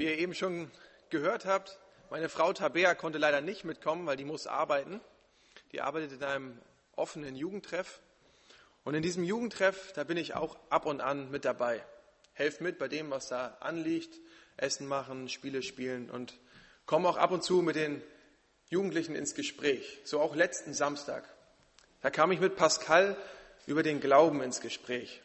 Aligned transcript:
Wie 0.00 0.06
ihr 0.06 0.16
eben 0.16 0.32
schon 0.32 0.70
gehört 1.10 1.44
habt, 1.44 1.78
meine 2.08 2.30
Frau 2.30 2.54
Tabea 2.54 2.94
konnte 2.94 3.18
leider 3.18 3.42
nicht 3.42 3.64
mitkommen, 3.64 4.06
weil 4.06 4.16
die 4.16 4.24
muss 4.24 4.46
arbeiten. 4.46 4.98
Die 5.72 5.82
arbeitet 5.82 6.12
in 6.12 6.24
einem 6.24 6.58
offenen 6.96 7.36
Jugendtreff. 7.36 8.00
Und 8.82 8.94
in 8.94 9.02
diesem 9.02 9.24
Jugendtreff, 9.24 9.92
da 9.92 10.04
bin 10.04 10.16
ich 10.16 10.34
auch 10.34 10.56
ab 10.70 10.86
und 10.86 11.02
an 11.02 11.30
mit 11.30 11.44
dabei. 11.44 11.84
Helf 12.32 12.62
mit 12.62 12.78
bei 12.78 12.88
dem, 12.88 13.10
was 13.10 13.28
da 13.28 13.58
anliegt. 13.60 14.18
Essen 14.56 14.86
machen, 14.86 15.28
Spiele 15.28 15.62
spielen 15.62 16.08
und 16.08 16.38
komme 16.86 17.06
auch 17.06 17.18
ab 17.18 17.30
und 17.30 17.44
zu 17.44 17.60
mit 17.60 17.76
den 17.76 18.02
Jugendlichen 18.70 19.14
ins 19.14 19.34
Gespräch. 19.34 19.98
So 20.04 20.18
auch 20.22 20.34
letzten 20.34 20.72
Samstag. 20.72 21.28
Da 22.00 22.08
kam 22.08 22.32
ich 22.32 22.40
mit 22.40 22.56
Pascal 22.56 23.18
über 23.66 23.82
den 23.82 24.00
Glauben 24.00 24.40
ins 24.40 24.62
Gespräch. 24.62 25.20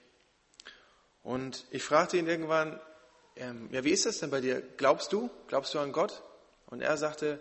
Und 1.23 1.63
ich 1.71 1.81
fragte 1.81 2.17
ihn 2.17 2.27
irgendwann, 2.27 2.77
ähm, 3.35 3.69
ja, 3.71 3.83
wie 3.83 3.91
ist 3.91 4.05
das 4.05 4.19
denn 4.19 4.29
bei 4.29 4.41
dir? 4.41 4.61
Glaubst 4.77 5.11
du? 5.11 5.29
Glaubst 5.47 5.73
du 5.73 5.79
an 5.79 5.91
Gott? 5.91 6.23
Und 6.67 6.81
er 6.81 6.97
sagte, 6.97 7.39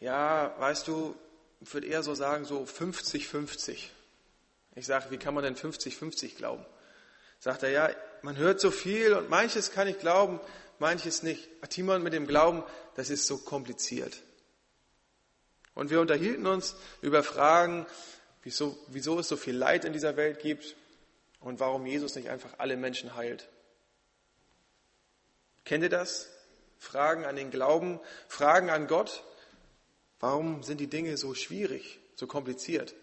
ja, 0.00 0.54
weißt 0.58 0.88
du, 0.88 1.14
ich 1.60 1.72
würde 1.72 1.86
eher 1.86 2.02
so 2.02 2.14
sagen, 2.14 2.44
so 2.44 2.62
50-50. 2.62 3.78
Ich 4.74 4.86
sage, 4.86 5.06
wie 5.10 5.18
kann 5.18 5.34
man 5.34 5.44
denn 5.44 5.56
50-50 5.56 6.36
glauben? 6.36 6.64
Sagt 7.40 7.62
er, 7.62 7.70
ja, 7.70 7.90
man 8.22 8.36
hört 8.36 8.60
so 8.60 8.70
viel 8.70 9.12
und 9.14 9.30
manches 9.30 9.72
kann 9.72 9.88
ich 9.88 9.98
glauben, 9.98 10.40
manches 10.78 11.22
nicht. 11.22 11.48
Timon 11.68 12.02
mit 12.02 12.12
dem 12.12 12.26
Glauben, 12.26 12.64
das 12.94 13.10
ist 13.10 13.26
so 13.26 13.38
kompliziert. 13.38 14.22
Und 15.74 15.90
wir 15.90 16.00
unterhielten 16.00 16.46
uns 16.46 16.74
über 17.02 17.22
Fragen, 17.22 17.86
wieso, 18.42 18.76
wieso 18.88 19.20
es 19.20 19.28
so 19.28 19.36
viel 19.36 19.56
Leid 19.56 19.84
in 19.84 19.92
dieser 19.92 20.16
Welt 20.16 20.40
gibt 20.40 20.76
und 21.40 21.60
warum 21.60 21.86
Jesus 21.86 22.16
nicht 22.16 22.30
einfach 22.30 22.54
alle 22.58 22.76
Menschen 22.76 23.14
heilt. 23.14 23.48
Kennt 25.68 25.84
ihr 25.84 25.90
das? 25.90 26.30
Fragen 26.78 27.26
an 27.26 27.36
den 27.36 27.50
Glauben, 27.50 28.00
Fragen 28.26 28.70
an 28.70 28.86
Gott. 28.86 29.22
Warum 30.18 30.62
sind 30.62 30.78
die 30.78 30.86
Dinge 30.86 31.18
so 31.18 31.34
schwierig, 31.34 32.00
so 32.14 32.26
kompliziert? 32.26 32.94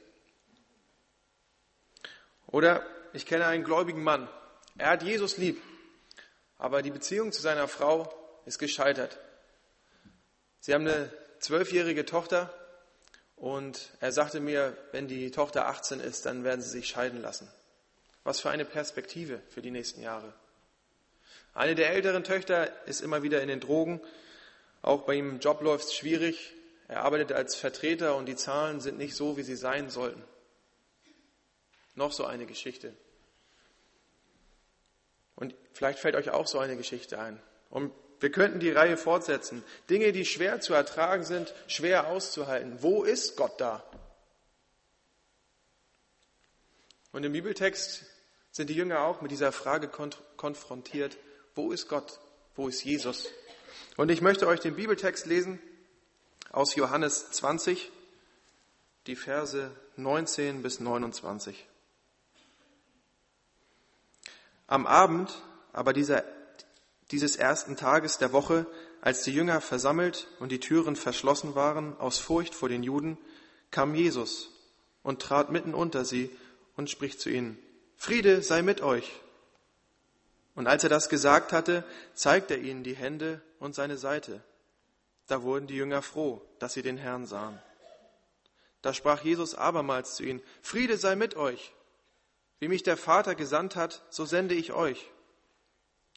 Oder 2.47 2.83
ich 3.13 3.27
kenne 3.27 3.45
einen 3.45 3.63
gläubigen 3.63 4.02
Mann. 4.02 4.27
Er 4.80 4.89
hat 4.89 5.03
Jesus 5.03 5.38
lieb, 5.38 5.61
aber 6.57 6.81
die 6.81 6.89
Beziehung 6.89 7.31
zu 7.31 7.39
seiner 7.39 7.67
Frau 7.67 8.11
ist 8.47 8.57
gescheitert. 8.57 9.19
Sie 10.59 10.73
haben 10.73 10.88
eine 10.88 11.13
zwölfjährige 11.41 12.03
Tochter 12.03 12.52
und 13.35 13.91
er 14.00 14.11
sagte 14.11 14.39
mir, 14.39 14.75
wenn 14.91 15.07
die 15.07 15.29
Tochter 15.29 15.67
18 15.67 16.00
ist, 16.00 16.25
dann 16.25 16.44
werden 16.44 16.61
sie 16.61 16.69
sich 16.69 16.88
scheiden 16.88 17.22
lassen. 17.22 17.47
Was 18.23 18.39
für 18.39 18.50
eine 18.50 18.66
Perspektive 18.66 19.39
für 19.52 19.61
die 19.61 19.69
nächsten 19.69 20.02
Jahre. 20.02 20.33
Eine 21.55 21.73
der 21.73 21.91
älteren 21.91 22.25
Töchter 22.25 22.69
ist 22.85 23.01
immer 23.01 23.23
wieder 23.23 23.41
in 23.41 23.47
den 23.47 23.61
Drogen. 23.61 24.01
Auch 24.81 25.03
bei 25.03 25.15
ihm 25.15 25.29
im 25.29 25.39
Job 25.39 25.61
läuft 25.61 25.85
es 25.85 25.95
schwierig. 25.95 26.53
Er 26.89 27.03
arbeitet 27.03 27.31
als 27.31 27.55
Vertreter 27.55 28.17
und 28.17 28.27
die 28.27 28.35
Zahlen 28.35 28.81
sind 28.81 28.97
nicht 28.97 29.15
so, 29.15 29.37
wie 29.37 29.43
sie 29.43 29.55
sein 29.55 29.89
sollten. 29.89 30.21
Noch 31.95 32.11
so 32.11 32.25
eine 32.25 32.45
Geschichte. 32.45 32.93
Und 35.35 35.55
vielleicht 35.71 35.99
fällt 35.99 36.15
euch 36.15 36.29
auch 36.29 36.45
so 36.45 36.59
eine 36.59 36.75
Geschichte 36.75 37.19
ein. 37.19 37.41
Und 37.69 37.93
wir 38.19 38.31
könnten 38.31 38.59
die 38.59 38.71
Reihe 38.71 38.97
fortsetzen. 38.97 39.63
Dinge, 39.89 40.11
die 40.11 40.25
schwer 40.25 40.59
zu 40.59 40.73
ertragen 40.73 41.23
sind, 41.23 41.53
schwer 41.67 42.07
auszuhalten. 42.07 42.83
Wo 42.83 43.03
ist 43.03 43.37
Gott 43.37 43.59
da? 43.61 43.89
Und 47.13 47.23
im 47.23 47.31
Bibeltext 47.31 48.05
sind 48.51 48.69
die 48.69 48.75
Jünger 48.75 49.01
auch 49.01 49.21
mit 49.21 49.31
dieser 49.31 49.53
Frage 49.53 49.87
konfrontiert. 49.87 51.17
Wo 51.55 51.71
ist 51.71 51.87
Gott? 51.87 52.19
Wo 52.55 52.67
ist 52.67 52.83
Jesus? 52.83 53.29
Und 53.95 54.11
ich 54.11 54.21
möchte 54.21 54.45
euch 54.45 54.59
den 54.59 54.75
Bibeltext 54.75 55.25
lesen 55.25 55.59
aus 56.51 56.75
Johannes 56.75 57.31
20, 57.31 57.91
die 59.07 59.15
Verse 59.15 59.71
19 59.95 60.61
bis 60.61 60.81
29. 60.81 61.65
Am 64.67 64.85
Abend 64.85 65.41
aber 65.71 65.94
dieser, 65.94 66.25
dieses 67.11 67.38
ersten 67.38 67.77
Tages 67.77 68.17
der 68.17 68.33
Woche, 68.33 68.65
als 68.99 69.23
die 69.23 69.33
Jünger 69.33 69.61
versammelt 69.61 70.27
und 70.39 70.51
die 70.51 70.59
Türen 70.59 70.97
verschlossen 70.97 71.55
waren 71.55 71.97
aus 71.99 72.19
Furcht 72.19 72.53
vor 72.53 72.67
den 72.67 72.83
Juden, 72.83 73.17
kam 73.71 73.95
Jesus 73.95 74.49
und 75.03 75.21
trat 75.21 75.51
mitten 75.51 75.73
unter 75.73 76.03
sie 76.03 76.35
und 76.75 76.89
spricht 76.89 77.21
zu 77.21 77.29
ihnen, 77.29 77.57
Friede 77.95 78.41
sei 78.41 78.61
mit 78.61 78.81
euch. 78.81 79.21
Und 80.55 80.67
als 80.67 80.83
er 80.83 80.89
das 80.89 81.09
gesagt 81.09 81.51
hatte, 81.51 81.83
zeigte 82.13 82.55
er 82.55 82.61
ihnen 82.61 82.83
die 82.83 82.95
Hände 82.95 83.41
und 83.59 83.75
seine 83.75 83.97
Seite. 83.97 84.41
Da 85.27 85.43
wurden 85.43 85.67
die 85.67 85.75
Jünger 85.75 86.01
froh, 86.01 86.41
dass 86.59 86.73
sie 86.73 86.81
den 86.81 86.97
Herrn 86.97 87.25
sahen. 87.25 87.61
Da 88.81 88.94
sprach 88.94 89.23
Jesus 89.23 89.55
abermals 89.55 90.15
zu 90.15 90.23
ihnen, 90.23 90.41
Friede 90.61 90.97
sei 90.97 91.15
mit 91.15 91.35
euch. 91.35 91.73
Wie 92.59 92.67
mich 92.67 92.83
der 92.83 92.97
Vater 92.97 93.35
gesandt 93.35 93.75
hat, 93.75 94.03
so 94.09 94.25
sende 94.25 94.55
ich 94.55 94.71
euch. 94.71 95.11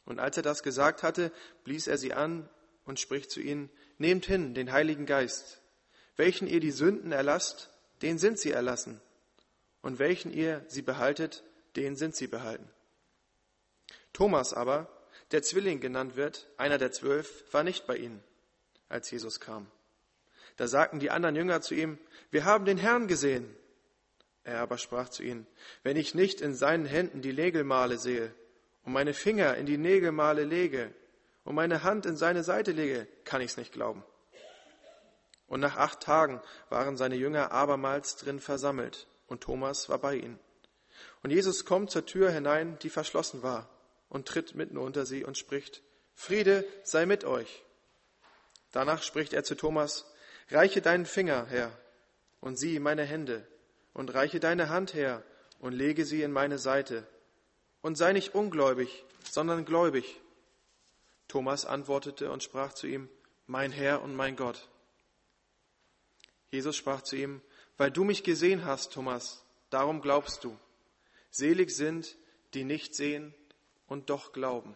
Und 0.05 0.19
als 0.19 0.37
er 0.37 0.43
das 0.43 0.63
gesagt 0.63 1.03
hatte, 1.03 1.31
blies 1.63 1.87
er 1.87 1.97
sie 1.97 2.13
an 2.13 2.47
und 2.85 2.99
spricht 2.99 3.31
zu 3.31 3.41
ihnen, 3.41 3.69
Nehmt 3.97 4.25
hin 4.25 4.53
den 4.53 4.71
Heiligen 4.71 5.05
Geist. 5.05 5.61
Welchen 6.15 6.47
ihr 6.47 6.61
die 6.61 6.71
Sünden 6.71 7.11
erlasst, 7.11 7.69
den 8.01 8.17
sind 8.17 8.39
sie 8.39 8.51
erlassen. 8.51 9.01
Und 9.81 9.99
welchen 9.99 10.31
ihr 10.31 10.63
sie 10.67 10.81
behaltet, 10.81 11.43
den 11.75 11.97
sind 11.97 12.15
sie 12.15 12.27
behalten. 12.27 12.69
Thomas 14.13 14.53
aber, 14.53 14.87
der 15.31 15.41
Zwilling 15.43 15.79
genannt 15.79 16.15
wird, 16.15 16.47
einer 16.57 16.77
der 16.77 16.91
zwölf, 16.91 17.43
war 17.53 17.63
nicht 17.63 17.87
bei 17.87 17.97
ihnen, 17.97 18.23
als 18.87 19.11
Jesus 19.11 19.39
kam. 19.39 19.69
Da 20.57 20.67
sagten 20.67 20.99
die 20.99 21.11
anderen 21.11 21.35
Jünger 21.35 21.61
zu 21.61 21.73
ihm, 21.73 21.97
wir 22.31 22.45
haben 22.45 22.65
den 22.65 22.77
Herrn 22.77 23.07
gesehen. 23.07 23.55
Er 24.43 24.59
aber 24.59 24.77
sprach 24.77 25.09
zu 25.09 25.23
ihnen, 25.23 25.47
wenn 25.83 25.97
ich 25.97 26.15
nicht 26.15 26.41
in 26.41 26.55
seinen 26.55 26.85
Händen 26.85 27.21
die 27.21 27.33
Nägelmale 27.33 27.97
sehe 27.97 28.33
und 28.83 28.93
meine 28.93 29.13
Finger 29.13 29.55
in 29.55 29.65
die 29.65 29.77
Nägelmale 29.77 30.43
lege 30.43 30.93
und 31.43 31.55
meine 31.55 31.83
Hand 31.83 32.05
in 32.05 32.17
seine 32.17 32.43
Seite 32.43 32.71
lege, 32.71 33.07
kann 33.25 33.41
ich 33.41 33.51
es 33.51 33.57
nicht 33.57 33.71
glauben. 33.71 34.03
Und 35.47 35.61
nach 35.61 35.77
acht 35.77 36.01
Tagen 36.01 36.41
waren 36.69 36.97
seine 36.97 37.15
Jünger 37.15 37.51
abermals 37.51 38.17
drin 38.17 38.39
versammelt 38.39 39.07
und 39.27 39.41
Thomas 39.41 39.89
war 39.89 39.99
bei 39.99 40.15
ihnen. 40.15 40.39
Und 41.23 41.31
Jesus 41.31 41.65
kommt 41.65 41.91
zur 41.91 42.05
Tür 42.05 42.31
hinein, 42.31 42.77
die 42.79 42.89
verschlossen 42.89 43.43
war, 43.43 43.69
und 44.09 44.27
tritt 44.27 44.55
mitten 44.55 44.77
unter 44.77 45.05
sie 45.05 45.23
und 45.23 45.37
spricht, 45.37 45.81
Friede 46.13 46.65
sei 46.83 47.05
mit 47.05 47.23
euch. 47.23 47.63
Danach 48.71 49.03
spricht 49.03 49.33
er 49.33 49.43
zu 49.43 49.55
Thomas, 49.55 50.05
Reiche 50.51 50.81
deinen 50.81 51.05
Finger 51.05 51.45
her 51.45 51.71
und 52.41 52.57
sieh 52.57 52.79
meine 52.79 53.03
Hände 53.03 53.47
und 53.93 54.13
reiche 54.13 54.39
deine 54.39 54.69
Hand 54.69 54.95
her 54.95 55.23
und 55.59 55.73
lege 55.73 56.05
sie 56.05 56.23
in 56.23 56.31
meine 56.31 56.57
Seite. 56.57 57.07
Und 57.81 57.97
sei 57.97 58.13
nicht 58.13 58.33
ungläubig, 58.33 59.05
sondern 59.29 59.63
gläubig. 59.63 60.19
Thomas 61.27 61.65
antwortete 61.65 62.31
und 62.31 62.43
sprach 62.43 62.73
zu 62.73 62.87
ihm, 62.87 63.09
Mein 63.45 63.71
Herr 63.71 64.01
und 64.01 64.15
mein 64.15 64.35
Gott. 64.35 64.67
Jesus 66.49 66.75
sprach 66.75 67.01
zu 67.01 67.15
ihm, 67.15 67.41
Weil 67.77 67.91
du 67.91 68.03
mich 68.03 68.23
gesehen 68.23 68.65
hast, 68.65 68.91
Thomas, 68.91 69.45
darum 69.69 70.01
glaubst 70.01 70.43
du. 70.43 70.57
Selig 71.29 71.69
sind, 71.69 72.17
die 72.55 72.63
nicht 72.63 72.95
sehen 72.95 73.35
und 73.89 74.09
doch 74.09 74.31
glauben. 74.31 74.75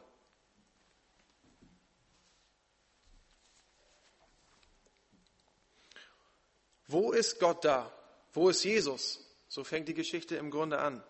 Wo 6.87 7.11
ist 7.11 7.39
Gott 7.39 7.63
da? 7.63 7.91
Wo 8.33 8.49
ist 8.49 8.63
Jesus? 8.63 9.19
So 9.47 9.63
fängt 9.63 9.87
die 9.87 9.93
Geschichte 9.93 10.35
im 10.35 10.51
Grunde 10.51 10.79
an. 10.79 11.03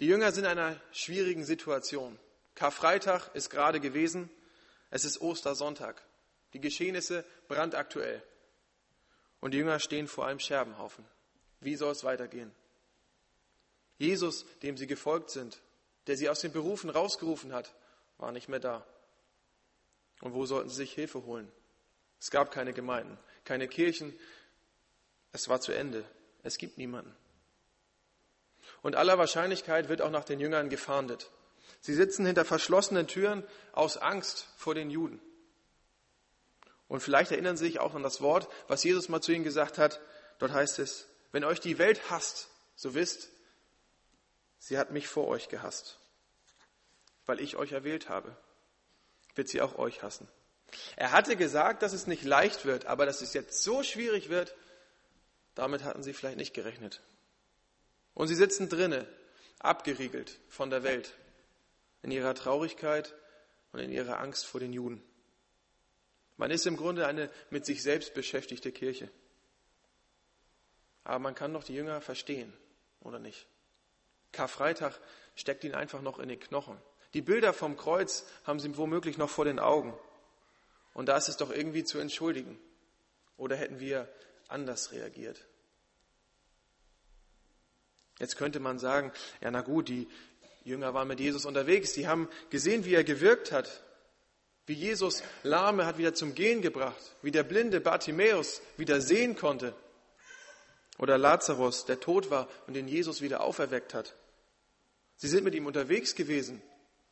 Die 0.00 0.06
Jünger 0.06 0.32
sind 0.32 0.44
in 0.44 0.50
einer 0.50 0.80
schwierigen 0.90 1.44
Situation. 1.44 2.18
Karfreitag 2.54 3.30
ist 3.34 3.50
gerade 3.50 3.80
gewesen. 3.80 4.28
Es 4.90 5.04
ist 5.04 5.20
Ostersonntag. 5.20 6.02
Die 6.52 6.60
Geschehnisse 6.60 7.24
brandaktuell. 7.48 8.22
Und 9.40 9.52
die 9.52 9.58
Jünger 9.58 9.78
stehen 9.78 10.08
vor 10.08 10.26
einem 10.26 10.40
Scherbenhaufen. 10.40 11.04
Wie 11.60 11.76
soll 11.76 11.92
es 11.92 12.04
weitergehen? 12.04 12.52
Jesus, 13.98 14.44
dem 14.62 14.76
sie 14.76 14.86
gefolgt 14.86 15.30
sind, 15.30 15.60
der 16.06 16.16
sie 16.16 16.28
aus 16.28 16.40
den 16.40 16.52
Berufen 16.52 16.90
rausgerufen 16.90 17.52
hat, 17.52 17.74
war 18.18 18.32
nicht 18.32 18.48
mehr 18.48 18.60
da. 18.60 18.86
Und 20.20 20.34
wo 20.34 20.46
sollten 20.46 20.68
sie 20.68 20.76
sich 20.76 20.92
Hilfe 20.92 21.24
holen? 21.24 21.50
Es 22.20 22.30
gab 22.30 22.50
keine 22.50 22.72
Gemeinden, 22.72 23.18
keine 23.44 23.68
Kirchen. 23.68 24.18
Es 25.32 25.48
war 25.48 25.60
zu 25.60 25.72
Ende. 25.72 26.04
Es 26.42 26.58
gibt 26.58 26.78
niemanden. 26.78 27.14
Und 28.82 28.96
aller 28.96 29.18
Wahrscheinlichkeit 29.18 29.88
wird 29.88 30.00
auch 30.00 30.10
nach 30.10 30.24
den 30.24 30.40
Jüngern 30.40 30.68
gefahndet. 30.68 31.30
Sie 31.80 31.94
sitzen 31.94 32.24
hinter 32.24 32.44
verschlossenen 32.44 33.06
Türen 33.06 33.44
aus 33.72 33.98
Angst 33.98 34.48
vor 34.56 34.74
den 34.74 34.90
Juden. 34.90 35.20
Und 36.88 37.00
vielleicht 37.00 37.30
erinnern 37.30 37.56
Sie 37.56 37.66
sich 37.66 37.80
auch 37.80 37.94
an 37.94 38.02
das 38.02 38.20
Wort, 38.20 38.48
was 38.68 38.84
Jesus 38.84 39.08
mal 39.08 39.20
zu 39.20 39.32
ihnen 39.32 39.44
gesagt 39.44 39.78
hat. 39.78 40.00
Dort 40.38 40.52
heißt 40.52 40.78
es, 40.78 41.06
wenn 41.32 41.44
euch 41.44 41.60
die 41.60 41.78
Welt 41.78 42.10
hasst, 42.10 42.48
so 42.76 42.94
wisst, 42.94 43.30
Sie 44.64 44.78
hat 44.78 44.92
mich 44.92 45.08
vor 45.08 45.26
euch 45.26 45.50
gehasst. 45.50 45.98
Weil 47.26 47.38
ich 47.38 47.56
euch 47.56 47.72
erwählt 47.72 48.08
habe, 48.08 48.34
wird 49.34 49.50
sie 49.50 49.60
auch 49.60 49.76
euch 49.76 50.02
hassen. 50.02 50.26
Er 50.96 51.12
hatte 51.12 51.36
gesagt, 51.36 51.82
dass 51.82 51.92
es 51.92 52.06
nicht 52.06 52.24
leicht 52.24 52.64
wird, 52.64 52.86
aber 52.86 53.04
dass 53.04 53.20
es 53.20 53.34
jetzt 53.34 53.62
so 53.62 53.82
schwierig 53.82 54.30
wird, 54.30 54.54
damit 55.54 55.84
hatten 55.84 56.02
sie 56.02 56.14
vielleicht 56.14 56.38
nicht 56.38 56.54
gerechnet. 56.54 57.02
Und 58.14 58.28
sie 58.28 58.34
sitzen 58.34 58.70
drinnen, 58.70 59.06
abgeriegelt 59.58 60.40
von 60.48 60.70
der 60.70 60.82
Welt, 60.82 61.12
in 62.00 62.10
ihrer 62.10 62.34
Traurigkeit 62.34 63.14
und 63.72 63.80
in 63.80 63.92
ihrer 63.92 64.18
Angst 64.18 64.46
vor 64.46 64.60
den 64.60 64.72
Juden. 64.72 65.04
Man 66.38 66.50
ist 66.50 66.66
im 66.66 66.78
Grunde 66.78 67.06
eine 67.06 67.30
mit 67.50 67.66
sich 67.66 67.82
selbst 67.82 68.14
beschäftigte 68.14 68.72
Kirche. 68.72 69.10
Aber 71.04 71.18
man 71.18 71.34
kann 71.34 71.52
doch 71.52 71.64
die 71.64 71.74
Jünger 71.74 72.00
verstehen, 72.00 72.50
oder 73.00 73.18
nicht? 73.18 73.46
Karfreitag 74.34 75.00
steckt 75.34 75.64
ihnen 75.64 75.74
einfach 75.74 76.02
noch 76.02 76.18
in 76.18 76.28
den 76.28 76.38
Knochen. 76.38 76.76
Die 77.14 77.22
Bilder 77.22 77.52
vom 77.52 77.76
Kreuz 77.76 78.26
haben 78.44 78.60
sie 78.60 78.76
womöglich 78.76 79.16
noch 79.16 79.30
vor 79.30 79.44
den 79.44 79.58
Augen. 79.58 79.94
Und 80.92 81.06
da 81.06 81.16
ist 81.16 81.28
es 81.28 81.36
doch 81.36 81.50
irgendwie 81.50 81.84
zu 81.84 81.98
entschuldigen. 81.98 82.58
Oder 83.36 83.56
hätten 83.56 83.80
wir 83.80 84.08
anders 84.48 84.92
reagiert? 84.92 85.44
Jetzt 88.18 88.36
könnte 88.36 88.60
man 88.60 88.78
sagen, 88.78 89.12
ja 89.40 89.50
na 89.50 89.60
gut, 89.60 89.88
die 89.88 90.08
Jünger 90.64 90.94
waren 90.94 91.08
mit 91.08 91.20
Jesus 91.20 91.46
unterwegs, 91.46 91.92
die 91.92 92.06
haben 92.06 92.28
gesehen, 92.50 92.84
wie 92.84 92.94
er 92.94 93.04
gewirkt 93.04 93.52
hat, 93.52 93.82
wie 94.66 94.72
Jesus 94.72 95.22
Lahme 95.42 95.84
hat 95.84 95.98
wieder 95.98 96.14
zum 96.14 96.34
Gehen 96.34 96.62
gebracht, 96.62 97.16
wie 97.22 97.30
der 97.30 97.42
blinde 97.42 97.80
Bartimäus 97.80 98.62
wieder 98.76 99.00
sehen 99.00 99.36
konnte. 99.36 99.74
Oder 100.98 101.18
Lazarus, 101.18 101.84
der 101.84 102.00
tot 102.00 102.30
war 102.30 102.48
und 102.66 102.74
den 102.74 102.88
Jesus 102.88 103.20
wieder 103.20 103.42
auferweckt 103.42 103.94
hat. 103.94 104.14
Sie 105.24 105.30
sind 105.30 105.44
mit 105.44 105.54
ihm 105.54 105.64
unterwegs 105.64 106.14
gewesen 106.14 106.60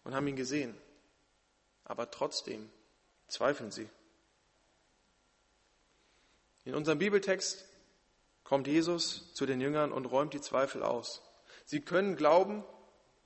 und 0.04 0.14
haben 0.14 0.26
ihn 0.26 0.36
gesehen. 0.36 0.76
Aber 1.82 2.10
trotzdem 2.10 2.68
zweifeln 3.26 3.70
sie. 3.70 3.88
In 6.66 6.74
unserem 6.74 6.98
Bibeltext 6.98 7.64
kommt 8.44 8.66
Jesus 8.66 9.32
zu 9.32 9.46
den 9.46 9.62
Jüngern 9.62 9.92
und 9.92 10.04
räumt 10.04 10.34
die 10.34 10.42
Zweifel 10.42 10.82
aus. 10.82 11.22
Sie 11.64 11.80
können 11.80 12.14
glauben, 12.14 12.62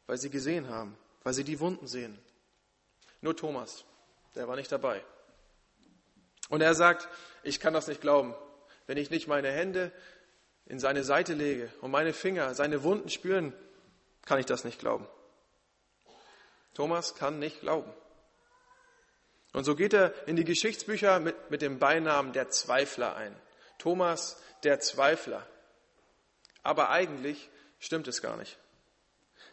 weil 0.07 0.19
sie 0.19 0.31
gesehen 0.31 0.69
haben, 0.69 0.97
weil 1.25 1.35
sie 1.35 1.43
die 1.43 1.59
Wunden 1.59 1.89
sehen. 1.89 2.17
Nur 3.21 3.37
Thomas, 3.37 3.85
der 4.37 4.47
war 4.47 4.55
nicht 4.55 4.71
dabei. 4.71 5.05
Und 6.49 6.61
er 6.61 6.75
sagt, 6.75 7.09
ich 7.43 7.59
kann 7.59 7.75
das 7.75 7.89
nicht 7.89 8.03
glauben, 8.03 8.37
wenn 8.87 8.99
ich 8.99 9.11
nicht 9.11 9.27
meine 9.27 9.51
Hände 9.51 9.91
in 10.65 10.79
seine 10.79 11.03
Seite 11.03 11.35
lege 11.35 11.73
und 11.81 11.91
meine 11.91 12.13
Finger 12.13 12.55
seine 12.55 12.85
Wunden 12.85 13.09
spüren, 13.09 13.53
kann 14.27 14.39
ich 14.39 14.47
das 14.47 14.65
nicht 14.65 14.79
glauben. 14.79 15.07
Thomas 16.75 17.15
kann 17.15 17.39
nicht 17.39 17.61
glauben. 17.61 17.91
Und 19.55 19.65
so 19.65 19.75
geht 19.75 19.95
er 19.95 20.13
in 20.29 20.37
die 20.37 20.45
Geschichtsbücher 20.45 21.19
mit, 21.19 21.51
mit 21.51 21.63
dem 21.63 21.79
Beinamen 21.79 22.35
der 22.35 22.51
Zweifler 22.51 23.17
ein. 23.17 23.35
Thomas 23.79 24.37
der 24.65 24.81
Zweifler. 24.81 25.47
Aber 26.63 26.91
eigentlich 26.91 27.49
stimmt 27.79 28.09
es 28.09 28.21
gar 28.21 28.37
nicht. 28.37 28.59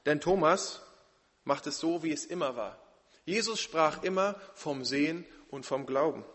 Denn 0.05 0.19
Thomas 0.19 0.81
macht 1.45 1.67
es 1.67 1.79
so, 1.79 2.03
wie 2.03 2.11
es 2.11 2.25
immer 2.25 2.57
war. 2.57 2.77
Jesus 3.25 3.61
sprach 3.61 4.03
immer 4.03 4.35
vom 4.53 4.83
Sehen 4.83 5.25
und 5.49 5.65
vom 5.65 5.85
Glauben. 5.85 6.25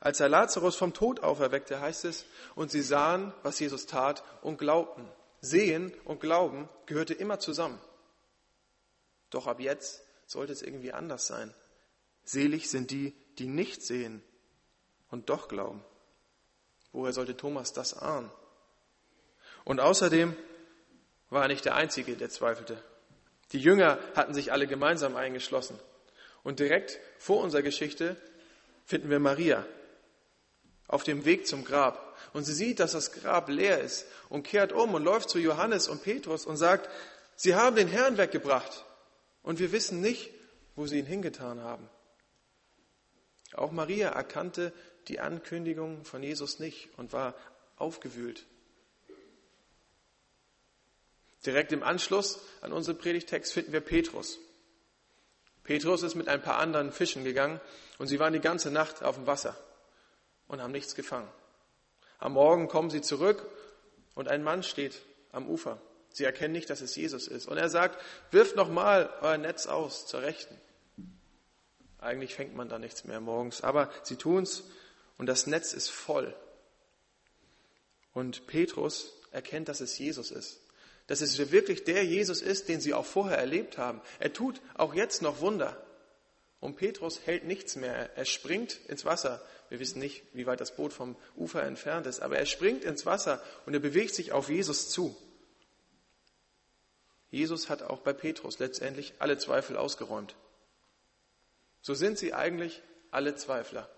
Als 0.00 0.20
er 0.20 0.28
Lazarus 0.28 0.76
vom 0.76 0.94
Tod 0.94 1.20
auferweckte, 1.20 1.80
heißt 1.80 2.04
es, 2.04 2.24
und 2.54 2.70
sie 2.70 2.82
sahen, 2.82 3.34
was 3.42 3.58
Jesus 3.58 3.86
tat 3.86 4.22
und 4.40 4.56
glaubten. 4.56 5.06
Sehen 5.48 5.92
und 6.04 6.20
Glauben 6.20 6.68
gehörte 6.86 7.14
immer 7.14 7.38
zusammen. 7.38 7.80
Doch 9.30 9.46
ab 9.46 9.60
jetzt 9.60 10.02
sollte 10.26 10.52
es 10.52 10.62
irgendwie 10.62 10.92
anders 10.92 11.26
sein. 11.26 11.52
Selig 12.24 12.68
sind 12.70 12.90
die, 12.90 13.14
die 13.38 13.46
nicht 13.46 13.82
sehen 13.82 14.22
und 15.10 15.30
doch 15.30 15.48
glauben. 15.48 15.84
Woher 16.92 17.12
sollte 17.12 17.36
Thomas 17.36 17.72
das 17.72 17.94
ahnen? 17.94 18.30
Und 19.64 19.80
außerdem 19.80 20.36
war 21.30 21.42
er 21.42 21.48
nicht 21.48 21.64
der 21.64 21.74
Einzige, 21.74 22.16
der 22.16 22.30
zweifelte. 22.30 22.82
Die 23.52 23.60
Jünger 23.60 23.98
hatten 24.14 24.34
sich 24.34 24.52
alle 24.52 24.66
gemeinsam 24.66 25.16
eingeschlossen. 25.16 25.78
Und 26.42 26.60
direkt 26.60 26.98
vor 27.18 27.42
unserer 27.42 27.62
Geschichte 27.62 28.16
finden 28.84 29.10
wir 29.10 29.18
Maria 29.18 29.66
auf 30.88 31.02
dem 31.02 31.24
Weg 31.24 31.46
zum 31.46 31.64
Grab. 31.64 32.15
Und 32.32 32.44
sie 32.44 32.54
sieht, 32.54 32.80
dass 32.80 32.92
das 32.92 33.12
Grab 33.12 33.48
leer 33.48 33.80
ist 33.80 34.06
und 34.28 34.42
kehrt 34.42 34.72
um 34.72 34.94
und 34.94 35.04
läuft 35.04 35.30
zu 35.30 35.38
Johannes 35.38 35.88
und 35.88 36.02
Petrus 36.02 36.46
und 36.46 36.56
sagt, 36.56 36.88
sie 37.36 37.54
haben 37.54 37.76
den 37.76 37.88
Herrn 37.88 38.18
weggebracht 38.18 38.84
und 39.42 39.58
wir 39.58 39.72
wissen 39.72 40.00
nicht, 40.00 40.30
wo 40.74 40.86
sie 40.86 40.98
ihn 40.98 41.06
hingetan 41.06 41.60
haben. 41.60 41.88
Auch 43.54 43.72
Maria 43.72 44.10
erkannte 44.10 44.72
die 45.08 45.20
Ankündigung 45.20 46.04
von 46.04 46.22
Jesus 46.22 46.58
nicht 46.58 46.88
und 46.96 47.12
war 47.12 47.34
aufgewühlt. 47.76 48.44
Direkt 51.44 51.72
im 51.72 51.82
Anschluss 51.82 52.40
an 52.60 52.72
unseren 52.72 52.98
Predigtext 52.98 53.52
finden 53.52 53.72
wir 53.72 53.80
Petrus. 53.80 54.38
Petrus 55.62 56.02
ist 56.02 56.14
mit 56.14 56.28
ein 56.28 56.42
paar 56.42 56.58
anderen 56.58 56.92
Fischen 56.92 57.24
gegangen 57.24 57.60
und 57.98 58.08
sie 58.08 58.18
waren 58.18 58.32
die 58.32 58.40
ganze 58.40 58.70
Nacht 58.70 59.02
auf 59.02 59.16
dem 59.16 59.26
Wasser 59.26 59.56
und 60.48 60.60
haben 60.60 60.72
nichts 60.72 60.94
gefangen. 60.94 61.28
Am 62.18 62.32
Morgen 62.32 62.68
kommen 62.68 62.90
sie 62.90 63.02
zurück 63.02 63.46
und 64.14 64.28
ein 64.28 64.42
Mann 64.42 64.62
steht 64.62 65.02
am 65.32 65.48
Ufer. 65.48 65.80
Sie 66.12 66.24
erkennen 66.24 66.52
nicht, 66.52 66.70
dass 66.70 66.80
es 66.80 66.96
Jesus 66.96 67.28
ist. 67.28 67.46
Und 67.46 67.58
er 67.58 67.68
sagt, 67.68 68.02
wirft 68.30 68.56
nochmal 68.56 69.12
euer 69.20 69.36
Netz 69.36 69.66
aus 69.66 70.06
zur 70.06 70.22
Rechten. 70.22 70.58
Eigentlich 71.98 72.34
fängt 72.34 72.54
man 72.54 72.68
da 72.68 72.78
nichts 72.78 73.04
mehr 73.04 73.20
morgens, 73.20 73.62
aber 73.62 73.90
sie 74.02 74.16
tun's 74.16 74.64
und 75.18 75.26
das 75.26 75.46
Netz 75.46 75.72
ist 75.72 75.90
voll. 75.90 76.34
Und 78.12 78.46
Petrus 78.46 79.12
erkennt, 79.30 79.68
dass 79.68 79.80
es 79.80 79.98
Jesus 79.98 80.30
ist. 80.30 80.60
Dass 81.06 81.20
es 81.20 81.52
wirklich 81.52 81.84
der 81.84 82.04
Jesus 82.04 82.40
ist, 82.40 82.68
den 82.68 82.80
sie 82.80 82.94
auch 82.94 83.04
vorher 83.04 83.38
erlebt 83.38 83.76
haben. 83.76 84.00
Er 84.18 84.32
tut 84.32 84.60
auch 84.74 84.94
jetzt 84.94 85.20
noch 85.20 85.40
Wunder. 85.40 85.80
Und 86.60 86.76
Petrus 86.76 87.20
hält 87.26 87.44
nichts 87.44 87.76
mehr. 87.76 88.16
Er 88.16 88.24
springt 88.24 88.80
ins 88.88 89.04
Wasser. 89.04 89.42
Wir 89.68 89.80
wissen 89.80 89.98
nicht, 89.98 90.22
wie 90.32 90.46
weit 90.46 90.60
das 90.60 90.76
Boot 90.76 90.92
vom 90.92 91.16
Ufer 91.34 91.62
entfernt 91.62 92.06
ist, 92.06 92.20
aber 92.20 92.38
er 92.38 92.46
springt 92.46 92.84
ins 92.84 93.06
Wasser 93.06 93.42
und 93.66 93.74
er 93.74 93.80
bewegt 93.80 94.14
sich 94.14 94.32
auf 94.32 94.48
Jesus 94.48 94.90
zu. 94.90 95.16
Jesus 97.30 97.68
hat 97.68 97.82
auch 97.82 98.00
bei 98.00 98.12
Petrus 98.12 98.58
letztendlich 98.58 99.14
alle 99.18 99.38
Zweifel 99.38 99.76
ausgeräumt. 99.76 100.36
So 101.82 101.94
sind 101.94 102.18
sie 102.18 102.32
eigentlich 102.32 102.82
alle 103.10 103.34
Zweifler, 103.34 103.88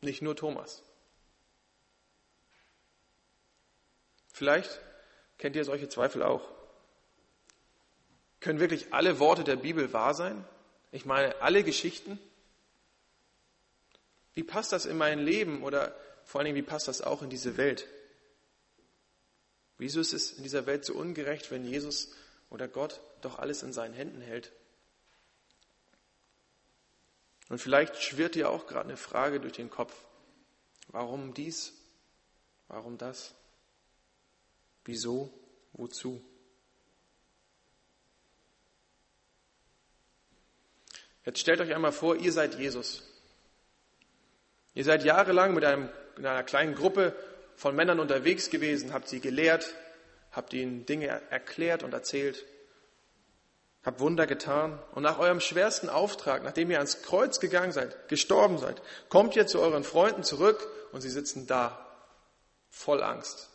nicht 0.00 0.22
nur 0.22 0.36
Thomas. 0.36 0.82
Vielleicht 4.32 4.80
kennt 5.38 5.56
ihr 5.56 5.64
solche 5.64 5.88
Zweifel 5.88 6.22
auch. 6.22 6.48
Können 8.40 8.60
wirklich 8.60 8.92
alle 8.92 9.18
Worte 9.18 9.44
der 9.44 9.56
Bibel 9.56 9.92
wahr 9.92 10.14
sein? 10.14 10.44
Ich 10.90 11.04
meine, 11.04 11.40
alle 11.40 11.62
Geschichten? 11.62 12.18
Wie 14.34 14.42
passt 14.42 14.72
das 14.72 14.86
in 14.86 14.96
mein 14.96 15.18
Leben 15.18 15.62
oder 15.62 15.94
vor 16.24 16.40
allen 16.40 16.46
Dingen, 16.46 16.56
wie 16.56 16.68
passt 16.68 16.88
das 16.88 17.02
auch 17.02 17.22
in 17.22 17.30
diese 17.30 17.56
Welt? 17.56 17.86
Wieso 19.78 20.00
ist 20.00 20.12
es 20.12 20.32
in 20.32 20.42
dieser 20.42 20.66
Welt 20.66 20.84
so 20.84 20.94
ungerecht, 20.94 21.50
wenn 21.50 21.64
Jesus 21.64 22.12
oder 22.50 22.68
Gott 22.68 23.00
doch 23.20 23.38
alles 23.38 23.62
in 23.62 23.72
seinen 23.72 23.94
Händen 23.94 24.20
hält? 24.20 24.52
Und 27.48 27.58
vielleicht 27.58 28.00
schwirrt 28.00 28.34
dir 28.34 28.48
auch 28.48 28.66
gerade 28.66 28.88
eine 28.88 28.96
Frage 28.96 29.40
durch 29.40 29.52
den 29.52 29.68
Kopf. 29.68 29.94
Warum 30.88 31.34
dies? 31.34 31.74
Warum 32.68 32.96
das? 32.96 33.34
Wieso? 34.84 35.32
Wozu? 35.72 36.22
Jetzt 41.24 41.38
stellt 41.38 41.60
euch 41.60 41.74
einmal 41.74 41.92
vor, 41.92 42.16
ihr 42.16 42.32
seid 42.32 42.58
Jesus. 42.58 43.02
Ihr 44.74 44.84
seid 44.84 45.04
jahrelang 45.04 45.54
mit, 45.54 45.64
einem, 45.64 45.88
mit 46.16 46.26
einer 46.26 46.42
kleinen 46.42 46.74
Gruppe 46.74 47.14
von 47.56 47.76
Männern 47.76 48.00
unterwegs 48.00 48.50
gewesen, 48.50 48.92
habt 48.92 49.08
sie 49.08 49.20
gelehrt, 49.20 49.74
habt 50.30 50.52
ihnen 50.54 50.86
Dinge 50.86 51.06
erklärt 51.30 51.82
und 51.82 51.92
erzählt 51.92 52.44
habt 53.84 54.00
Wunder 54.00 54.26
getan 54.26 54.78
und 54.92 55.02
nach 55.02 55.18
eurem 55.18 55.40
schwersten 55.40 55.88
Auftrag, 55.88 56.42
nachdem 56.42 56.70
ihr 56.70 56.78
ans 56.78 57.02
Kreuz 57.02 57.40
gegangen 57.40 57.72
seid, 57.72 58.08
gestorben 58.08 58.58
seid, 58.58 58.80
kommt 59.08 59.34
ihr 59.36 59.46
zu 59.46 59.60
euren 59.60 59.84
Freunden 59.84 60.22
zurück 60.22 60.68
und 60.92 61.00
sie 61.00 61.10
sitzen 61.10 61.46
da, 61.46 61.78
voll 62.70 63.02
Angst, 63.02 63.50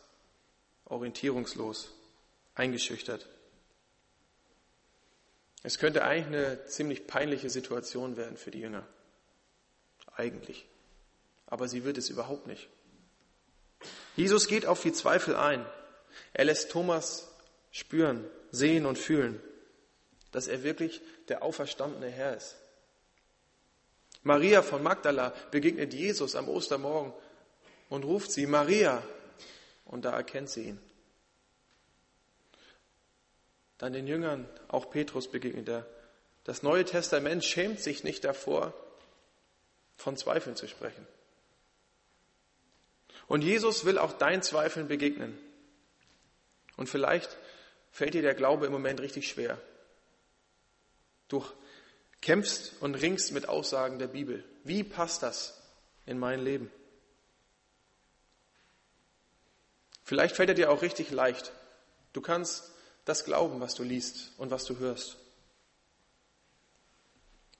orientierungslos, 0.84 1.94
eingeschüchtert. 2.54 3.26
Es 5.62 5.78
könnte 5.78 6.04
eigentlich 6.04 6.26
eine 6.26 6.64
ziemlich 6.66 7.06
peinliche 7.06 7.50
Situation 7.50 8.16
werden 8.16 8.36
für 8.36 8.50
die 8.50 8.60
Jünger. 8.60 8.86
Eigentlich. 10.14 10.66
Aber 11.48 11.68
sie 11.68 11.84
wird 11.84 11.98
es 11.98 12.10
überhaupt 12.10 12.46
nicht. 12.46 12.68
Jesus 14.16 14.46
geht 14.46 14.66
auf 14.66 14.82
die 14.82 14.92
Zweifel 14.92 15.36
ein. 15.36 15.66
Er 16.32 16.44
lässt 16.44 16.70
Thomas 16.70 17.28
spüren, 17.70 18.24
sehen 18.50 18.86
und 18.86 18.98
fühlen 18.98 19.40
dass 20.32 20.48
er 20.48 20.62
wirklich 20.62 21.00
der 21.28 21.42
auferstandene 21.42 22.08
Herr 22.08 22.36
ist. 22.36 22.56
Maria 24.22 24.62
von 24.62 24.82
Magdala 24.82 25.32
begegnet 25.50 25.94
Jesus 25.94 26.34
am 26.34 26.48
Ostermorgen 26.48 27.12
und 27.88 28.04
ruft 28.04 28.30
sie 28.30 28.46
Maria 28.46 29.02
und 29.84 30.04
da 30.04 30.12
erkennt 30.12 30.50
sie 30.50 30.64
ihn. 30.64 30.80
Dann 33.78 33.92
den 33.92 34.06
Jüngern, 34.06 34.48
auch 34.66 34.90
Petrus 34.90 35.30
begegnet 35.30 35.68
er. 35.68 35.86
Das 36.44 36.62
Neue 36.62 36.84
Testament 36.84 37.44
schämt 37.44 37.80
sich 37.80 38.02
nicht 38.02 38.24
davor, 38.24 38.74
von 39.96 40.16
Zweifeln 40.16 40.56
zu 40.56 40.66
sprechen. 40.66 41.06
Und 43.28 43.42
Jesus 43.42 43.84
will 43.84 43.98
auch 43.98 44.14
dein 44.14 44.42
Zweifeln 44.42 44.88
begegnen. 44.88 45.38
Und 46.76 46.88
vielleicht 46.88 47.36
fällt 47.92 48.14
dir 48.14 48.22
der 48.22 48.34
Glaube 48.34 48.66
im 48.66 48.72
Moment 48.72 49.00
richtig 49.00 49.28
schwer. 49.28 49.60
Du 51.28 51.44
kämpfst 52.22 52.72
und 52.80 52.94
ringst 52.94 53.32
mit 53.32 53.48
Aussagen 53.48 53.98
der 53.98 54.08
Bibel. 54.08 54.42
Wie 54.64 54.82
passt 54.82 55.22
das 55.22 55.62
in 56.06 56.18
mein 56.18 56.40
Leben? 56.40 56.70
Vielleicht 60.04 60.34
fällt 60.34 60.48
er 60.48 60.54
dir 60.54 60.70
auch 60.70 60.80
richtig 60.80 61.10
leicht. 61.10 61.52
Du 62.14 62.22
kannst 62.22 62.72
das 63.04 63.24
glauben, 63.24 63.60
was 63.60 63.74
du 63.74 63.82
liest 63.82 64.32
und 64.38 64.50
was 64.50 64.64
du 64.64 64.78
hörst. 64.78 65.18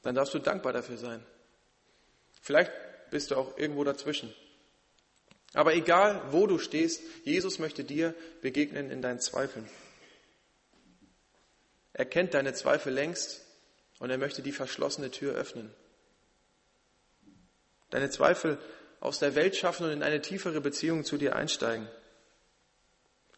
Dann 0.00 0.14
darfst 0.14 0.32
du 0.32 0.38
dankbar 0.38 0.72
dafür 0.72 0.96
sein. 0.96 1.24
Vielleicht 2.40 2.72
bist 3.10 3.30
du 3.30 3.36
auch 3.36 3.58
irgendwo 3.58 3.84
dazwischen. 3.84 4.32
Aber 5.54 5.74
egal, 5.74 6.22
wo 6.30 6.46
du 6.46 6.58
stehst, 6.58 7.02
Jesus 7.24 7.58
möchte 7.58 7.84
dir 7.84 8.14
begegnen 8.42 8.90
in 8.90 9.02
deinen 9.02 9.20
Zweifeln. 9.20 9.68
Er 11.92 12.04
kennt 12.04 12.34
deine 12.34 12.54
Zweifel 12.54 12.92
längst 12.92 13.44
und 13.98 14.10
er 14.10 14.18
möchte 14.18 14.42
die 14.42 14.52
verschlossene 14.52 15.10
Tür 15.10 15.34
öffnen. 15.34 15.74
Deine 17.90 18.10
Zweifel 18.10 18.58
aus 19.00 19.18
der 19.18 19.34
Welt 19.34 19.56
schaffen 19.56 19.86
und 19.86 19.92
in 19.92 20.02
eine 20.02 20.20
tiefere 20.20 20.60
Beziehung 20.60 21.04
zu 21.04 21.16
dir 21.16 21.34
einsteigen. 21.34 21.88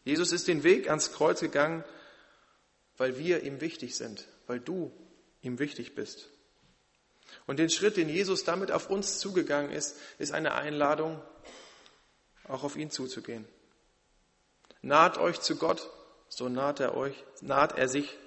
Jesus 0.03 0.31
ist 0.31 0.47
den 0.47 0.63
Weg 0.63 0.89
ans 0.89 1.11
Kreuz 1.11 1.39
gegangen, 1.39 1.83
weil 2.97 3.17
wir 3.17 3.43
ihm 3.43 3.61
wichtig 3.61 3.95
sind, 3.95 4.27
weil 4.47 4.59
du 4.59 4.91
ihm 5.41 5.59
wichtig 5.59 5.95
bist. 5.95 6.29
Und 7.47 7.59
den 7.59 7.69
Schritt, 7.69 7.97
den 7.97 8.09
Jesus 8.09 8.43
damit 8.43 8.71
auf 8.71 8.89
uns 8.89 9.19
zugegangen 9.19 9.71
ist, 9.71 9.97
ist 10.19 10.33
eine 10.33 10.53
Einladung, 10.53 11.21
auch 12.51 12.63
auf 12.63 12.75
ihn 12.75 12.91
zuzugehen. 12.91 13.47
Naht 14.81 15.17
euch 15.17 15.39
zu 15.39 15.55
Gott, 15.55 15.89
so 16.27 16.49
naht 16.49 16.79
er 16.79 16.95
euch, 16.95 17.15
naht 17.41 17.77
er 17.77 17.87
sich, 17.87 18.17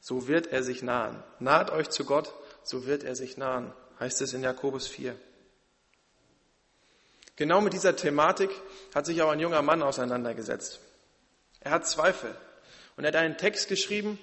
so 0.00 0.28
wird 0.28 0.48
er 0.48 0.62
sich 0.62 0.82
nahen. 0.82 1.22
Naht 1.38 1.70
euch 1.70 1.88
zu 1.90 2.04
Gott, 2.04 2.32
so 2.62 2.86
wird 2.86 3.04
er 3.04 3.14
sich 3.14 3.36
nahen, 3.36 3.72
heißt 3.98 4.20
es 4.22 4.32
in 4.32 4.42
Jakobus 4.42 4.88
4. 4.88 5.14
Genau 7.36 7.60
mit 7.60 7.72
dieser 7.72 7.96
Thematik 7.96 8.50
hat 8.94 9.06
sich 9.06 9.22
auch 9.22 9.30
ein 9.30 9.40
junger 9.40 9.62
Mann 9.62 9.82
auseinandergesetzt. 9.82 10.80
Er 11.60 11.70
hat 11.70 11.86
Zweifel 11.86 12.34
und 12.96 13.04
er 13.04 13.08
hat 13.08 13.16
einen 13.16 13.38
Text 13.38 13.68
geschrieben, 13.68 14.18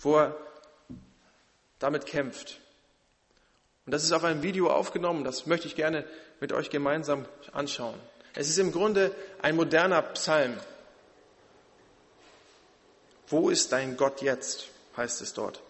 wo 0.00 0.16
er 0.16 0.36
damit 1.78 2.06
kämpft. 2.06 2.60
Und 3.84 3.92
das 3.92 4.04
ist 4.04 4.12
auf 4.12 4.24
einem 4.24 4.42
Video 4.42 4.70
aufgenommen, 4.70 5.24
das 5.24 5.46
möchte 5.46 5.66
ich 5.66 5.74
gerne 5.74 6.06
mit 6.40 6.52
euch 6.52 6.70
gemeinsam 6.70 7.26
anschauen. 7.52 7.98
Es 8.38 8.48
ist 8.48 8.58
im 8.58 8.70
Grunde 8.70 9.12
ein 9.42 9.56
moderner 9.56 10.00
Psalm. 10.00 10.54
Wo 13.26 13.50
ist 13.50 13.72
dein 13.72 13.96
Gott 13.96 14.22
jetzt? 14.22 14.68
heißt 14.96 15.22
es 15.22 15.34
dort. 15.34 15.60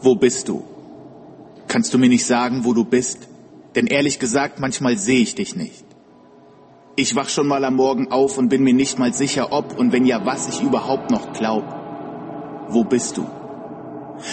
Wo 0.00 0.16
bist 0.16 0.48
du? 0.48 0.66
Kannst 1.68 1.94
du 1.94 1.98
mir 1.98 2.08
nicht 2.08 2.26
sagen, 2.26 2.64
wo 2.64 2.74
du 2.74 2.82
bist? 2.82 3.28
Denn 3.76 3.86
ehrlich 3.86 4.18
gesagt, 4.18 4.58
manchmal 4.58 4.98
sehe 4.98 5.20
ich 5.20 5.36
dich 5.36 5.54
nicht. 5.54 5.87
Ich 7.00 7.14
wach 7.14 7.28
schon 7.28 7.46
mal 7.46 7.64
am 7.64 7.76
Morgen 7.76 8.10
auf 8.10 8.38
und 8.38 8.48
bin 8.48 8.64
mir 8.64 8.74
nicht 8.74 8.98
mal 8.98 9.12
sicher, 9.12 9.52
ob 9.52 9.78
und 9.78 9.92
wenn 9.92 10.04
ja, 10.04 10.26
was 10.26 10.48
ich 10.48 10.60
überhaupt 10.60 11.12
noch 11.12 11.32
glaub. 11.32 11.62
Wo 12.70 12.82
bist 12.82 13.16
du? 13.16 13.24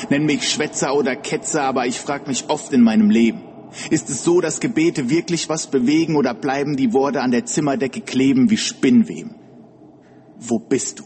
Nenn 0.10 0.26
mich 0.26 0.50
Schwätzer 0.50 0.96
oder 0.96 1.16
Ketzer, 1.16 1.62
aber 1.62 1.86
ich 1.86 2.00
frag 2.00 2.28
mich 2.28 2.46
oft 2.50 2.74
in 2.74 2.82
meinem 2.82 3.12
Leben. 3.12 3.44
Ist 3.92 4.10
es 4.10 4.24
so, 4.24 4.42
dass 4.42 4.60
Gebete 4.60 5.12
wirklich 5.12 5.48
was 5.48 5.68
bewegen 5.68 6.16
oder 6.16 6.34
bleiben 6.34 6.76
die 6.76 6.92
Worte 6.92 7.22
an 7.22 7.30
der 7.30 7.46
Zimmerdecke 7.46 8.02
kleben 8.02 8.50
wie 8.50 8.58
Spinnweben? 8.58 9.36
Wo 10.40 10.58
bist 10.58 10.98
du? 10.98 11.04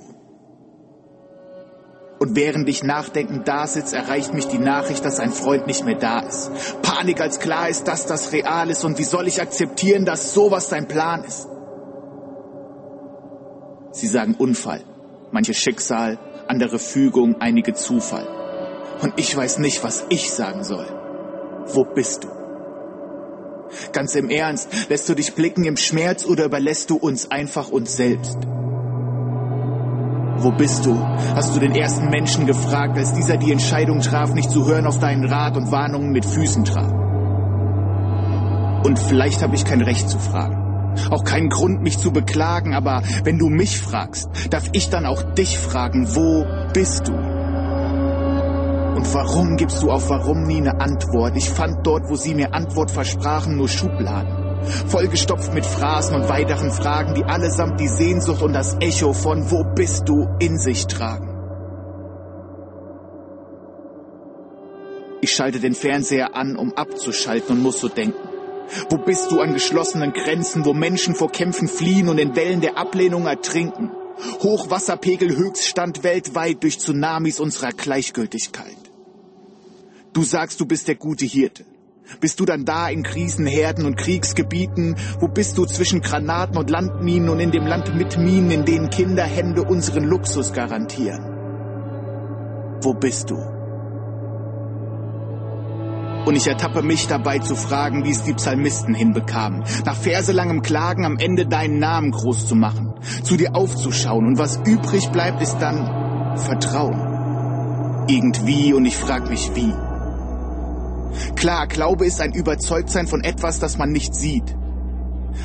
Und 2.19 2.35
während 2.35 2.67
ich 2.67 2.83
nachdenkend 2.83 3.47
da 3.47 3.65
sitze, 3.65 3.95
erreicht 3.95 4.33
mich 4.33 4.47
die 4.47 4.57
Nachricht, 4.57 5.05
dass 5.05 5.19
ein 5.19 5.31
Freund 5.31 5.67
nicht 5.67 5.85
mehr 5.85 5.97
da 5.97 6.19
ist. 6.19 6.51
Panik, 6.81 7.21
als 7.21 7.39
klar 7.39 7.69
ist, 7.69 7.87
dass 7.87 8.05
das 8.07 8.33
real 8.33 8.69
ist. 8.69 8.83
Und 8.83 8.97
wie 8.97 9.05
soll 9.05 9.27
ich 9.27 9.41
akzeptieren, 9.41 10.03
dass 10.03 10.33
sowas 10.33 10.67
dein 10.67 10.87
Plan 10.87 11.23
ist? 11.23 11.47
Sie 13.91 14.07
sagen 14.07 14.35
Unfall, 14.37 14.83
manche 15.31 15.53
Schicksal, 15.53 16.19
andere 16.47 16.77
Fügung, 16.77 17.37
einige 17.39 17.73
Zufall. 17.73 18.27
Und 19.01 19.13
ich 19.15 19.35
weiß 19.35 19.59
nicht, 19.59 19.83
was 19.83 20.05
ich 20.09 20.29
sagen 20.29 20.65
soll. 20.65 20.87
Wo 21.67 21.85
bist 21.85 22.25
du? 22.25 22.27
Ganz 23.93 24.15
im 24.15 24.29
Ernst, 24.29 24.89
lässt 24.89 25.07
du 25.07 25.15
dich 25.15 25.35
blicken 25.35 25.63
im 25.63 25.77
Schmerz 25.77 26.25
oder 26.25 26.45
überlässt 26.45 26.89
du 26.89 26.97
uns 26.97 27.31
einfach 27.31 27.69
uns 27.69 27.95
selbst? 27.95 28.37
Wo 30.41 30.51
bist 30.51 30.85
du? 30.85 30.97
Hast 31.35 31.53
du 31.53 31.59
den 31.59 31.75
ersten 31.75 32.09
Menschen 32.09 32.45
gefragt, 32.45 32.97
als 32.97 33.13
dieser 33.13 33.35
die 33.35 33.51
Entscheidung 33.51 33.99
traf, 33.99 34.33
nicht 34.33 34.49
zu 34.49 34.65
hören 34.65 34.87
auf 34.87 34.97
deinen 34.97 35.25
Rat 35.25 35.57
und 35.57 35.69
Warnungen 35.69 36.11
mit 36.11 36.25
Füßen 36.25 36.63
traf? 36.63 36.89
Und 38.85 38.97
vielleicht 38.97 39.41
habe 39.41 39.55
ich 39.55 39.65
kein 39.65 39.81
Recht 39.81 40.09
zu 40.09 40.17
fragen. 40.17 40.95
Auch 41.11 41.25
keinen 41.25 41.49
Grund, 41.49 41.81
mich 41.81 41.99
zu 41.99 42.11
beklagen, 42.11 42.73
aber 42.73 43.03
wenn 43.23 43.37
du 43.37 43.49
mich 43.49 43.79
fragst, 43.79 44.29
darf 44.49 44.69
ich 44.71 44.89
dann 44.89 45.05
auch 45.05 45.23
dich 45.33 45.57
fragen, 45.57 46.07
wo 46.15 46.45
bist 46.73 47.07
du? 47.07 47.13
Und 48.95 49.13
warum 49.13 49.57
gibst 49.57 49.83
du 49.83 49.91
auf 49.91 50.09
warum 50.09 50.43
nie 50.43 50.57
eine 50.57 50.79
Antwort? 50.79 51.35
Ich 51.35 51.49
fand 51.49 51.85
dort, 51.85 52.09
wo 52.09 52.15
sie 52.15 52.33
mir 52.33 52.53
Antwort 52.53 52.91
versprachen, 52.91 53.57
nur 53.57 53.67
Schubladen 53.67 54.38
vollgestopft 54.87 55.53
mit 55.53 55.65
Phrasen 55.65 56.15
und 56.15 56.29
weiteren 56.29 56.71
Fragen, 56.71 57.13
die 57.13 57.23
allesamt 57.23 57.79
die 57.79 57.87
Sehnsucht 57.87 58.41
und 58.41 58.53
das 58.53 58.77
Echo 58.79 59.13
von 59.13 59.49
Wo 59.51 59.63
bist 59.75 60.07
du 60.07 60.27
in 60.39 60.57
sich 60.57 60.87
tragen. 60.87 61.35
Ich 65.21 65.31
schalte 65.35 65.59
den 65.59 65.75
Fernseher 65.75 66.35
an, 66.35 66.55
um 66.55 66.73
abzuschalten 66.73 67.57
und 67.57 67.63
muss 67.63 67.79
so 67.79 67.89
denken. 67.89 68.29
Wo 68.89 68.97
bist 68.97 69.31
du 69.31 69.41
an 69.41 69.53
geschlossenen 69.53 70.13
Grenzen, 70.13 70.63
wo 70.65 70.73
Menschen 70.73 71.15
vor 71.15 71.31
Kämpfen 71.31 71.67
fliehen 71.67 72.07
und 72.07 72.19
in 72.19 72.35
Wellen 72.35 72.61
der 72.61 72.77
Ablehnung 72.77 73.25
ertrinken? 73.25 73.91
Hochwasserpegel 74.41 75.35
Höchststand 75.35 76.03
weltweit 76.03 76.63
durch 76.63 76.79
Tsunamis 76.79 77.39
unserer 77.39 77.71
Gleichgültigkeit. 77.71 78.77
Du 80.13 80.23
sagst, 80.23 80.59
du 80.59 80.65
bist 80.65 80.87
der 80.87 80.95
gute 80.95 81.25
Hirte. 81.25 81.65
Bist 82.19 82.39
du 82.39 82.45
dann 82.45 82.65
da 82.65 82.89
in 82.89 83.03
Krisenherden 83.03 83.85
und 83.85 83.95
Kriegsgebieten? 83.95 84.95
Wo 85.19 85.27
bist 85.27 85.57
du 85.57 85.65
zwischen 85.65 86.01
Granaten 86.01 86.57
und 86.57 86.69
Landminen 86.69 87.29
und 87.29 87.39
in 87.39 87.51
dem 87.51 87.65
Land 87.65 87.95
mit 87.95 88.17
Minen, 88.17 88.51
in 88.51 88.65
denen 88.65 88.89
Kinderhände 88.89 89.63
unseren 89.63 90.03
Luxus 90.03 90.53
garantieren? 90.53 91.23
Wo 92.81 92.93
bist 92.93 93.29
du? 93.29 93.35
Und 96.25 96.35
ich 96.35 96.47
ertappe 96.47 96.81
mich 96.81 97.07
dabei 97.07 97.39
zu 97.39 97.55
fragen, 97.55 98.03
wie 98.03 98.11
es 98.11 98.23
die 98.23 98.33
Psalmisten 98.33 98.93
hinbekamen, 98.93 99.63
nach 99.85 99.95
verselangem 99.95 100.61
Klagen 100.61 101.05
am 101.05 101.17
Ende 101.17 101.47
deinen 101.47 101.79
Namen 101.79 102.11
groß 102.11 102.47
zu 102.47 102.55
machen, 102.55 102.93
zu 103.23 103.37
dir 103.37 103.55
aufzuschauen 103.55 104.27
und 104.27 104.37
was 104.37 104.59
übrig 104.65 105.09
bleibt, 105.09 105.41
ist 105.41 105.57
dann 105.57 106.37
Vertrauen. 106.37 108.05
Irgendwie 108.07 108.73
und 108.73 108.85
ich 108.85 108.97
frag 108.97 109.29
mich 109.29 109.51
wie. 109.55 109.73
Klar, 111.35 111.67
Glaube 111.67 112.05
ist 112.05 112.21
ein 112.21 112.33
Überzeugtsein 112.33 113.07
von 113.07 113.23
etwas, 113.23 113.59
das 113.59 113.77
man 113.77 113.91
nicht 113.91 114.15
sieht. 114.15 114.55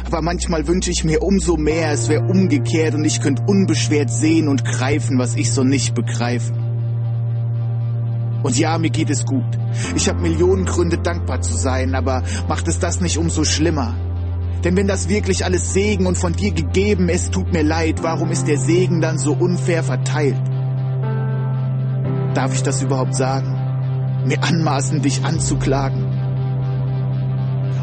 Aber 0.06 0.22
manchmal 0.22 0.66
wünsche 0.66 0.90
ich 0.90 1.04
mir 1.04 1.22
umso 1.22 1.56
mehr, 1.56 1.92
es 1.92 2.08
wäre 2.08 2.24
umgekehrt 2.24 2.94
und 2.94 3.04
ich 3.04 3.20
könnte 3.20 3.44
unbeschwert 3.46 4.10
sehen 4.10 4.48
und 4.48 4.64
greifen, 4.64 5.18
was 5.18 5.36
ich 5.36 5.52
so 5.52 5.64
nicht 5.64 5.94
begreife. 5.94 6.52
Und 8.42 8.58
ja, 8.58 8.76
mir 8.76 8.90
geht 8.90 9.08
es 9.08 9.24
gut. 9.24 9.44
Ich 9.96 10.08
habe 10.08 10.20
Millionen 10.20 10.66
Gründe, 10.66 10.98
dankbar 10.98 11.40
zu 11.40 11.56
sein, 11.56 11.94
aber 11.94 12.22
macht 12.46 12.68
es 12.68 12.78
das 12.78 13.00
nicht 13.00 13.16
umso 13.16 13.44
schlimmer? 13.44 13.94
Denn 14.62 14.76
wenn 14.76 14.86
das 14.86 15.08
wirklich 15.08 15.44
alles 15.44 15.72
Segen 15.72 16.06
und 16.06 16.16
von 16.16 16.34
dir 16.34 16.52
gegeben 16.52 17.08
ist, 17.08 17.32
tut 17.32 17.52
mir 17.52 17.62
leid, 17.62 18.02
warum 18.02 18.30
ist 18.30 18.46
der 18.46 18.58
Segen 18.58 19.00
dann 19.00 19.18
so 19.18 19.32
unfair 19.32 19.82
verteilt? 19.82 20.40
Darf 22.34 22.54
ich 22.54 22.62
das 22.62 22.82
überhaupt 22.82 23.14
sagen? 23.14 23.53
Mir 24.26 24.42
anmaßen, 24.42 25.02
dich 25.02 25.24
anzuklagen? 25.24 26.04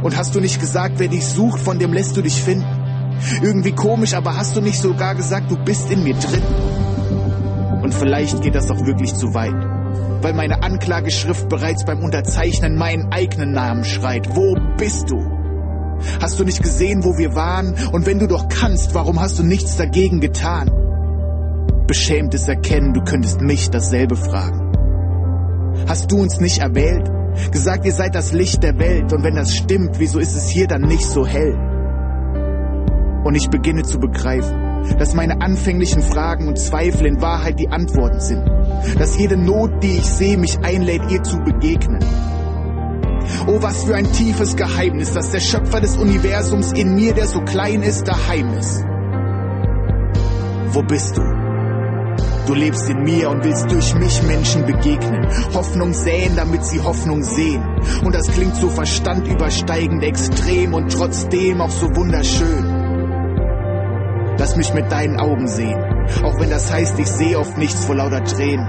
Und 0.04 0.18
hast 0.18 0.34
du 0.36 0.40
nicht 0.40 0.60
gesagt, 0.60 0.96
wer 0.98 1.08
dich 1.08 1.26
sucht, 1.26 1.60
von 1.60 1.78
dem 1.78 1.94
lässt 1.94 2.18
du 2.18 2.22
dich 2.22 2.42
finden? 2.42 2.66
Irgendwie 3.42 3.72
komisch, 3.72 4.14
aber 4.14 4.36
hast 4.36 4.56
du 4.56 4.62
nicht 4.62 4.80
sogar 4.80 5.16
gesagt, 5.16 5.52
du 5.52 5.58
bist 5.58 5.92
in 5.92 6.04
mir 6.04 6.16
drin? 6.16 6.42
Und 7.84 7.94
vielleicht 7.94 8.42
geht 8.42 8.56
das 8.56 8.70
auch 8.72 8.86
wirklich 8.86 9.14
zu 9.14 9.34
weit, 9.34 9.56
weil 10.22 10.34
meine 10.34 10.64
Anklageschrift 10.64 11.50
bereits 11.50 11.86
beim 11.86 12.04
Unterzeichnen 12.04 12.78
meinen 12.78 13.12
eigenen 13.12 13.52
Namen 13.52 13.84
schreit. 13.84 14.36
Wo 14.36 14.56
bist 14.78 15.10
du? 15.10 15.20
Hast 16.20 16.40
du 16.40 16.44
nicht 16.44 16.64
gesehen, 16.64 17.04
wo 17.04 17.18
wir 17.18 17.36
waren? 17.36 17.76
Und 17.92 18.06
wenn 18.06 18.20
du 18.20 18.28
doch 18.28 18.48
kannst, 18.50 18.96
warum 18.96 19.20
hast 19.20 19.38
du 19.40 19.44
nichts 19.44 19.78
dagegen 19.78 20.20
getan? 20.20 20.72
Beschämtes 21.88 22.48
Erkennen, 22.48 22.94
du 22.94 23.04
könntest 23.04 23.42
mich 23.42 23.70
dasselbe 23.70 24.16
fragen. 24.16 24.61
Hast 25.88 26.12
du 26.12 26.22
uns 26.22 26.40
nicht 26.40 26.60
erwählt? 26.60 27.10
Gesagt, 27.52 27.86
ihr 27.86 27.94
seid 27.94 28.16
das 28.16 28.34
Licht 28.34 28.64
der 28.64 28.78
Welt. 28.80 29.14
Und 29.14 29.24
wenn 29.24 29.36
das 29.36 29.56
stimmt, 29.56 30.00
wieso 30.00 30.20
ist 30.20 30.36
es 30.36 30.50
hier 30.50 30.68
dann 30.68 30.82
nicht 30.82 31.06
so 31.06 31.26
hell? 31.26 31.58
Und 33.24 33.36
ich 33.36 33.50
beginne 33.50 33.84
zu 33.84 34.00
begreifen, 34.00 34.98
dass 34.98 35.14
meine 35.14 35.42
anfänglichen 35.42 36.02
Fragen 36.02 36.48
und 36.48 36.58
Zweifel 36.58 37.06
in 37.06 37.22
Wahrheit 37.22 37.60
die 37.60 37.70
Antworten 37.70 38.20
sind. 38.20 38.44
Dass 38.98 39.18
jede 39.18 39.38
Not, 39.38 39.84
die 39.84 39.98
ich 39.98 40.06
sehe, 40.06 40.38
mich 40.38 40.60
einlädt, 40.60 41.04
ihr 41.10 41.22
zu 41.24 41.38
begegnen. 41.38 42.04
Oh, 43.48 43.62
was 43.62 43.84
für 43.84 43.96
ein 43.96 44.12
tiefes 44.12 44.56
Geheimnis, 44.56 45.14
dass 45.14 45.32
der 45.32 45.40
Schöpfer 45.40 45.80
des 45.80 45.98
Universums 45.98 46.74
in 46.74 46.96
mir, 46.96 47.14
der 47.14 47.28
so 47.28 47.42
klein 47.42 47.84
ist, 47.84 48.08
daheim 48.08 48.54
ist. 48.58 48.84
Wo 50.74 50.82
bist 50.82 51.18
du? 51.18 51.51
Du 52.52 52.58
lebst 52.58 52.90
in 52.90 53.04
mir 53.04 53.30
und 53.30 53.46
willst 53.46 53.72
durch 53.72 53.96
mich 53.96 54.22
Menschen 54.24 54.66
begegnen, 54.66 55.26
Hoffnung 55.54 55.94
säen, 55.94 56.36
damit 56.36 56.66
sie 56.66 56.82
Hoffnung 56.82 57.24
sehen. 57.24 57.64
Und 58.04 58.14
das 58.14 58.28
klingt 58.28 58.58
so 58.58 58.68
verstandübersteigend 58.68 60.04
extrem 60.04 60.74
und 60.74 60.92
trotzdem 60.92 61.62
auch 61.62 61.70
so 61.70 61.88
wunderschön. 61.96 62.66
Lass 64.38 64.58
mich 64.58 64.74
mit 64.74 64.92
deinen 64.92 65.18
Augen 65.18 65.48
sehen, 65.48 65.82
auch 66.26 66.38
wenn 66.42 66.50
das 66.50 66.70
heißt, 66.70 67.00
ich 67.00 67.08
sehe 67.08 67.40
oft 67.40 67.58
nichts 67.58 67.86
vor 67.86 67.96
lauter 67.96 68.22
Tränen. 68.26 68.68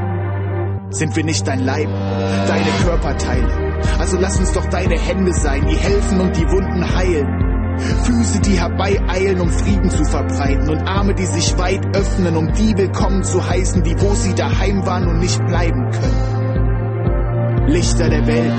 Sind 0.91 1.17
wir 1.17 1.25
nicht 1.25 1.49
dein 1.49 1.65
Leib, 1.65 1.89
deine 1.89 2.71
Körperteile? 2.85 3.81
Also 3.99 4.17
lass 4.17 4.39
uns 4.39 4.53
doch 4.53 4.67
deine 4.67 4.97
Hände 4.97 5.33
sein, 5.33 5.67
die 5.67 5.75
helfen 5.75 6.21
und 6.21 6.37
die 6.37 6.49
Wunden 6.49 6.95
heilen. 6.95 7.52
Füße, 7.79 8.41
die 8.41 8.59
herbeieilen, 8.59 9.41
um 9.41 9.51
Frieden 9.51 9.91
zu 9.91 10.05
verbreiten 10.05 10.69
und 10.69 10.87
Arme, 10.87 11.15
die 11.15 11.27
sich 11.27 11.57
weit 11.59 11.97
öffnen, 11.97 12.37
um 12.37 12.53
die 12.53 12.77
willkommen 12.77 13.23
zu 13.23 13.47
heißen, 13.47 13.83
die 13.83 14.01
wo 14.01 14.15
sie 14.15 14.35
daheim 14.35 14.85
waren 14.87 15.09
und 15.09 15.19
nicht 15.19 15.45
bleiben 15.47 15.91
können. 15.91 17.69
Lichter 17.69 18.09
der 18.09 18.27
Welt, 18.27 18.53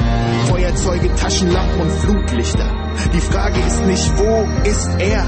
Feuerzeuge, 0.47 1.13
Taschenlampen 1.15 1.81
und 1.81 1.91
Flutlichter. 1.91 2.69
Die 3.13 3.19
Frage 3.19 3.59
ist 3.59 3.85
nicht, 3.85 4.13
wo 4.17 4.47
ist 4.67 4.89
er, 4.99 5.23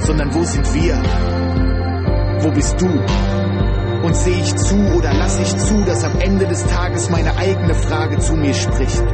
sondern 0.00 0.34
wo 0.34 0.42
sind 0.44 0.74
wir? 0.74 1.02
Wo 2.40 2.50
bist 2.50 2.80
du? 2.80 2.86
Und 2.86 4.14
sehe 4.14 4.38
ich 4.38 4.54
zu 4.56 4.76
oder 4.94 5.12
lasse 5.12 5.42
ich 5.42 5.56
zu, 5.56 5.82
dass 5.84 6.04
am 6.04 6.20
Ende 6.20 6.46
des 6.46 6.64
Tages 6.66 7.10
meine 7.10 7.36
eigene 7.36 7.74
Frage 7.74 8.18
zu 8.18 8.34
mir 8.34 8.54
spricht? 8.54 9.04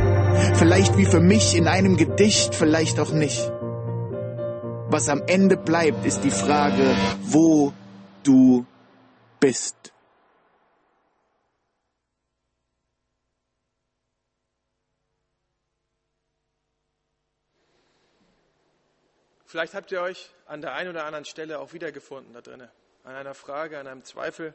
Vielleicht 0.57 0.97
wie 0.97 1.07
für 1.07 1.21
mich 1.21 1.57
in 1.57 1.69
einem 1.69 1.97
Gedicht, 1.97 2.55
vielleicht 2.55 2.99
auch 3.01 3.13
nicht. 3.13 3.51
Was 4.89 5.09
am 5.09 5.23
Ende 5.27 5.57
bleibt, 5.57 6.05
ist 6.05 6.23
die 6.23 6.31
Frage, 6.31 6.95
wo 7.23 7.73
du 8.23 8.67
bist. 9.41 9.93
Vielleicht 19.53 19.75
habt 19.75 19.93
ihr 19.93 20.01
euch 20.01 20.31
an 20.47 20.63
der 20.63 20.73
einen 20.73 20.89
oder 20.89 21.05
anderen 21.05 21.27
Stelle 21.27 21.59
auch 21.59 21.75
wiedergefunden 21.75 22.33
da 22.33 22.41
drinnen, 22.41 22.71
an 23.05 23.15
einer 23.15 23.35
Frage, 23.35 23.79
an 23.79 23.87
einem 23.87 24.03
Zweifel. 24.03 24.55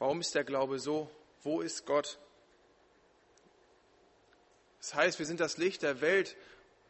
Warum 0.00 0.20
ist 0.20 0.34
der 0.34 0.42
Glaube 0.42 0.80
so? 0.80 1.08
Wo 1.44 1.60
ist 1.60 1.86
Gott? 1.86 2.18
Das 4.82 4.94
heißt, 4.94 5.18
wir 5.20 5.26
sind 5.26 5.38
das 5.38 5.58
Licht 5.58 5.82
der 5.82 6.00
Welt. 6.00 6.36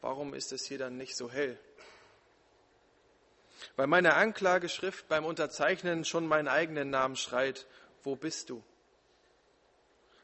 Warum 0.01 0.33
ist 0.33 0.51
es 0.51 0.65
hier 0.65 0.79
dann 0.79 0.97
nicht 0.97 1.15
so 1.15 1.31
hell? 1.31 1.59
Weil 3.77 3.87
meine 3.87 4.15
Anklageschrift 4.15 5.09
beim 5.09 5.27
Unterzeichnen 5.27 6.07
schon 6.07 6.27
meinen 6.27 6.49
eigenen 6.49 6.89
Namen 6.89 7.17
schreit, 7.17 7.67
wo 8.03 8.17
bist 8.17 8.49
du? 8.49 8.65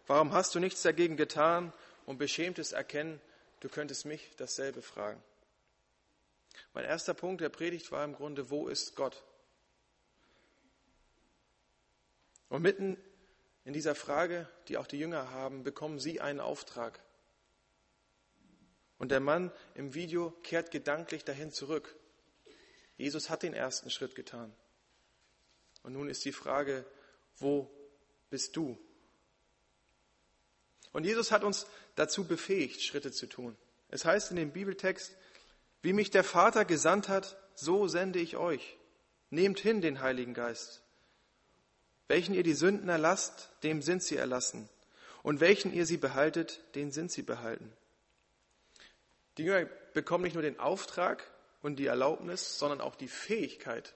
Warum 0.07 0.33
hast 0.33 0.55
du 0.55 0.61
nichts 0.61 0.81
dagegen 0.81 1.19
getan 1.19 1.75
und 2.07 2.17
beschämtes 2.17 2.73
Erkennen, 2.73 3.21
du 3.61 3.69
könntest 3.69 4.07
mich 4.07 4.35
dasselbe 4.39 4.81
fragen? 4.81 5.23
Mein 6.73 6.87
erster 6.87 7.13
Punkt 7.13 7.43
der 7.43 7.51
Predigt 7.51 7.93
war 7.93 8.03
im 8.03 8.15
Grunde, 8.15 8.49
wo 8.49 8.69
ist 8.69 8.97
Gott? 8.97 9.23
Und 12.49 12.63
mitten 12.63 12.97
in 13.67 13.75
dieser 13.75 13.95
Frage, 13.95 14.49
die 14.69 14.79
auch 14.79 14.87
die 14.87 14.99
Jünger 14.99 15.31
haben, 15.31 15.65
bekommen 15.65 15.99
sie 15.99 16.23
einen 16.23 16.41
Auftrag. 16.41 16.99
Und 18.99 19.11
der 19.11 19.21
Mann 19.21 19.53
im 19.75 19.95
Video 19.95 20.33
kehrt 20.43 20.71
gedanklich 20.71 21.25
dahin 21.25 21.53
zurück. 21.53 21.97
Jesus 22.97 23.31
hat 23.31 23.45
den 23.45 23.55
ersten 23.55 23.91
Schritt 23.91 24.15
getan. 24.15 24.53
Und 25.83 25.93
nun 25.93 26.11
ist 26.11 26.25
die 26.25 26.33
Frage, 26.33 26.85
wo 27.39 27.71
bist 28.29 28.57
du? 28.57 28.77
Und 30.93 31.05
Jesus 31.05 31.31
hat 31.31 31.45
uns 31.45 31.67
dazu 31.95 32.25
befähigt, 32.25 32.83
Schritte 32.83 33.13
zu 33.13 33.27
tun. 33.27 33.57
Es 33.89 34.05
heißt 34.05 34.31
in 34.31 34.37
dem 34.37 34.51
Bibeltext, 34.51 35.17
wie 35.83 35.93
mich 35.93 36.11
der 36.11 36.25
Vater 36.25 36.65
gesandt 36.65 37.09
hat, 37.09 37.37
so 37.55 37.87
sende 37.87 38.19
ich 38.19 38.37
euch. 38.37 38.77
Nehmt 39.31 39.61
hin 39.61 39.81
den 39.81 40.01
Heiligen 40.01 40.35
Geist. 40.35 40.83
Welchen 42.09 42.35
ihr 42.35 42.43
die 42.43 42.55
Sünden 42.55 42.89
erlasst, 42.89 43.51
dem 43.63 43.83
sind 43.83 44.03
sie 44.03 44.17
erlassen. 44.17 44.69
Und 45.23 45.41
welchen 45.41 45.73
ihr 45.73 45.87
sie 45.87 45.99
behaltet, 45.99 46.61
den 46.75 46.91
sind 46.91 47.13
sie 47.13 47.23
behalten. 47.23 47.73
Die 49.39 49.45
Jünger 49.45 49.67
bekommen 49.95 50.25
nicht 50.25 50.35
nur 50.35 50.43
den 50.43 50.59
Auftrag 50.59 51.31
und 51.63 51.77
die 51.77 51.87
Erlaubnis, 51.87 52.59
sondern 52.59 52.81
auch 52.81 52.97
die 52.97 53.09
Fähigkeit, 53.09 53.95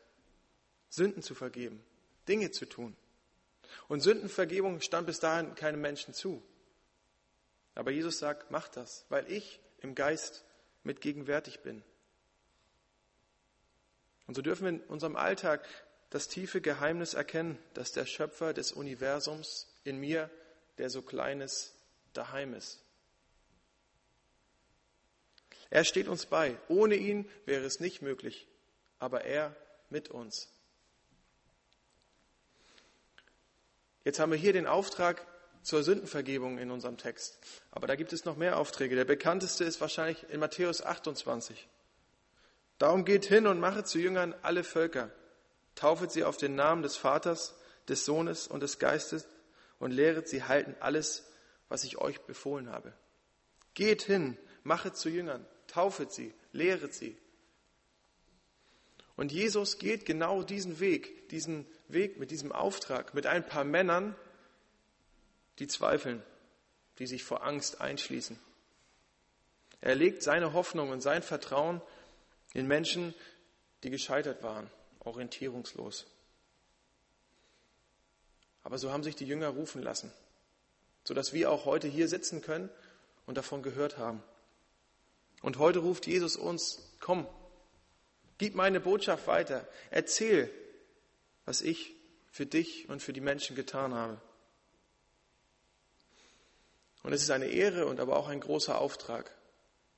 Sünden 0.88 1.22
zu 1.22 1.34
vergeben, 1.34 1.84
Dinge 2.28 2.50
zu 2.52 2.66
tun. 2.66 2.96
Und 3.88 4.00
Sündenvergebung 4.00 4.80
stand 4.80 5.06
bis 5.06 5.20
dahin 5.20 5.54
keinem 5.54 5.80
Menschen 5.80 6.14
zu. 6.14 6.42
Aber 7.74 7.90
Jesus 7.90 8.18
sagt, 8.18 8.50
macht 8.50 8.76
das, 8.76 9.06
weil 9.08 9.30
ich 9.30 9.60
im 9.80 9.94
Geist 9.94 10.44
mit 10.84 11.00
gegenwärtig 11.00 11.60
bin. 11.60 11.82
Und 14.26 14.34
so 14.34 14.42
dürfen 14.42 14.64
wir 14.64 14.70
in 14.70 14.80
unserem 14.82 15.16
Alltag 15.16 15.66
das 16.10 16.28
tiefe 16.28 16.60
Geheimnis 16.60 17.14
erkennen, 17.14 17.58
dass 17.74 17.92
der 17.92 18.06
Schöpfer 18.06 18.52
des 18.52 18.72
Universums 18.72 19.74
in 19.84 19.98
mir, 19.98 20.30
der 20.78 20.90
so 20.90 21.02
klein 21.02 21.40
ist, 21.40 21.74
daheim 22.12 22.54
ist. 22.54 22.84
Er 25.72 25.84
steht 25.84 26.06
uns 26.06 26.26
bei. 26.26 26.58
Ohne 26.68 26.96
ihn 26.96 27.26
wäre 27.46 27.64
es 27.64 27.80
nicht 27.80 28.02
möglich, 28.02 28.46
aber 28.98 29.24
er 29.24 29.56
mit 29.88 30.10
uns. 30.10 30.50
Jetzt 34.04 34.18
haben 34.18 34.32
wir 34.32 34.38
hier 34.38 34.52
den 34.52 34.66
Auftrag, 34.66 35.26
zur 35.62 35.82
Sündenvergebung 35.82 36.58
in 36.58 36.70
unserem 36.70 36.98
Text. 36.98 37.38
Aber 37.70 37.86
da 37.86 37.94
gibt 37.94 38.12
es 38.12 38.26
noch 38.26 38.36
mehr 38.36 38.58
Aufträge. 38.58 38.96
Der 38.96 39.06
bekannteste 39.06 39.64
ist 39.64 39.80
wahrscheinlich 39.80 40.28
in 40.28 40.40
Matthäus 40.40 40.82
28. 40.82 41.68
Darum 42.78 43.06
geht 43.06 43.24
hin 43.24 43.46
und 43.46 43.60
mache 43.60 43.84
zu 43.84 43.98
Jüngern 43.98 44.34
alle 44.42 44.64
Völker. 44.64 45.10
Taufet 45.74 46.10
sie 46.10 46.24
auf 46.24 46.36
den 46.36 46.54
Namen 46.54 46.82
des 46.82 46.96
Vaters, 46.96 47.54
des 47.88 48.04
Sohnes 48.04 48.46
und 48.46 48.60
des 48.60 48.78
Geistes 48.78 49.26
und 49.78 49.92
lehret 49.92 50.28
sie 50.28 50.42
halten 50.42 50.74
alles, 50.80 51.30
was 51.68 51.84
ich 51.84 51.96
euch 51.96 52.20
befohlen 52.22 52.68
habe. 52.68 52.92
Geht 53.72 54.02
hin, 54.02 54.36
machet 54.64 54.96
zu 54.96 55.08
Jüngern, 55.08 55.46
taufet 55.72 56.12
sie, 56.12 56.32
lehret 56.52 56.94
sie. 56.94 57.16
Und 59.16 59.32
Jesus 59.32 59.78
geht 59.78 60.06
genau 60.06 60.42
diesen 60.42 60.80
Weg, 60.80 61.28
diesen 61.28 61.66
Weg 61.88 62.18
mit 62.18 62.30
diesem 62.30 62.52
Auftrag, 62.52 63.14
mit 63.14 63.26
ein 63.26 63.46
paar 63.46 63.64
Männern, 63.64 64.16
die 65.58 65.66
zweifeln, 65.66 66.22
die 66.98 67.06
sich 67.06 67.22
vor 67.22 67.44
Angst 67.44 67.80
einschließen. 67.80 68.38
Er 69.80 69.94
legt 69.94 70.22
seine 70.22 70.52
Hoffnung 70.52 70.90
und 70.90 71.00
sein 71.00 71.22
Vertrauen 71.22 71.82
in 72.54 72.66
Menschen, 72.66 73.14
die 73.82 73.90
gescheitert 73.90 74.42
waren, 74.42 74.70
orientierungslos. 75.00 76.06
Aber 78.62 78.78
so 78.78 78.92
haben 78.92 79.02
sich 79.02 79.16
die 79.16 79.26
Jünger 79.26 79.48
rufen 79.48 79.82
lassen, 79.82 80.12
sodass 81.04 81.32
wir 81.32 81.50
auch 81.50 81.64
heute 81.64 81.88
hier 81.88 82.08
sitzen 82.08 82.42
können 82.42 82.70
und 83.26 83.36
davon 83.36 83.62
gehört 83.62 83.98
haben. 83.98 84.22
Und 85.42 85.58
heute 85.58 85.80
ruft 85.80 86.06
Jesus 86.06 86.36
uns, 86.36 86.78
komm, 87.00 87.26
gib 88.38 88.54
meine 88.54 88.80
Botschaft 88.80 89.26
weiter, 89.26 89.68
erzähl, 89.90 90.50
was 91.44 91.60
ich 91.60 91.94
für 92.30 92.46
dich 92.46 92.88
und 92.88 93.02
für 93.02 93.12
die 93.12 93.20
Menschen 93.20 93.56
getan 93.56 93.92
habe. 93.92 94.20
Und 97.02 97.12
es 97.12 97.22
ist 97.22 97.30
eine 97.30 97.46
Ehre 97.46 97.86
und 97.86 98.00
aber 98.00 98.16
auch 98.16 98.28
ein 98.28 98.40
großer 98.40 98.78
Auftrag, 98.78 99.30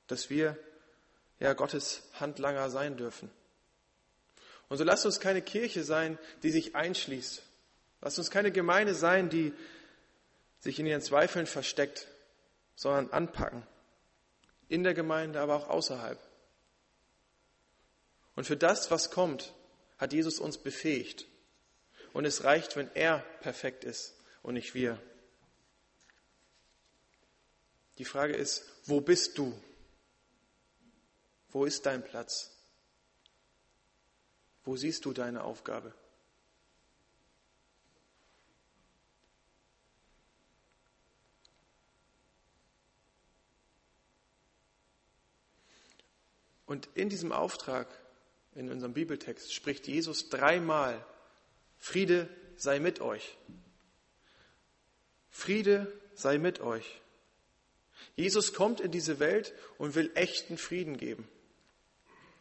dass 0.07 0.29
wir 0.29 0.57
ja 1.39 1.53
Gottes 1.53 2.03
Handlanger 2.13 2.69
sein 2.69 2.97
dürfen. 2.97 3.29
Und 4.67 4.77
so 4.77 4.83
lasst 4.83 5.05
uns 5.05 5.19
keine 5.19 5.43
Kirche 5.43 5.83
sein, 5.83 6.17
die 6.41 6.49
sich 6.49 6.75
einschließt. 6.75 7.43
Lasst 8.01 8.17
uns 8.17 8.31
keine 8.31 8.51
Gemeinde 8.51 8.95
sein, 8.95 9.29
die 9.29 9.53
sich 10.59 10.79
in 10.79 10.87
ihren 10.87 11.01
Zweifeln 11.01 11.45
versteckt, 11.45 12.07
sondern 12.75 13.11
anpacken. 13.11 13.65
In 14.67 14.83
der 14.83 14.93
Gemeinde, 14.93 15.39
aber 15.39 15.55
auch 15.55 15.69
außerhalb. 15.69 16.19
Und 18.35 18.45
für 18.45 18.57
das, 18.57 18.91
was 18.91 19.11
kommt, 19.11 19.53
hat 19.97 20.13
Jesus 20.13 20.39
uns 20.39 20.57
befähigt. 20.57 21.25
Und 22.13 22.25
es 22.25 22.43
reicht, 22.43 22.75
wenn 22.75 22.89
er 22.95 23.19
perfekt 23.41 23.83
ist 23.83 24.15
und 24.41 24.55
nicht 24.55 24.73
wir. 24.73 25.01
Die 27.97 28.05
Frage 28.05 28.35
ist, 28.35 28.65
wo 28.85 29.01
bist 29.01 29.37
du? 29.37 29.53
Wo 31.49 31.65
ist 31.65 31.85
dein 31.85 32.03
Platz? 32.03 32.51
Wo 34.65 34.75
siehst 34.75 35.05
du 35.05 35.13
deine 35.13 35.43
Aufgabe? 35.43 35.93
Und 46.65 46.89
in 46.95 47.09
diesem 47.09 47.31
Auftrag, 47.31 47.87
in 48.55 48.71
unserem 48.71 48.93
Bibeltext, 48.93 49.53
spricht 49.53 49.87
Jesus 49.87 50.29
dreimal, 50.29 51.05
Friede 51.77 52.29
sei 52.55 52.79
mit 52.79 53.01
euch. 53.01 53.37
Friede 55.29 55.91
sei 56.13 56.37
mit 56.37 56.61
euch. 56.61 57.01
Jesus 58.15 58.53
kommt 58.53 58.79
in 58.79 58.91
diese 58.91 59.19
Welt 59.19 59.53
und 59.77 59.95
will 59.95 60.11
echten 60.15 60.57
Frieden 60.57 60.97
geben. 60.97 61.27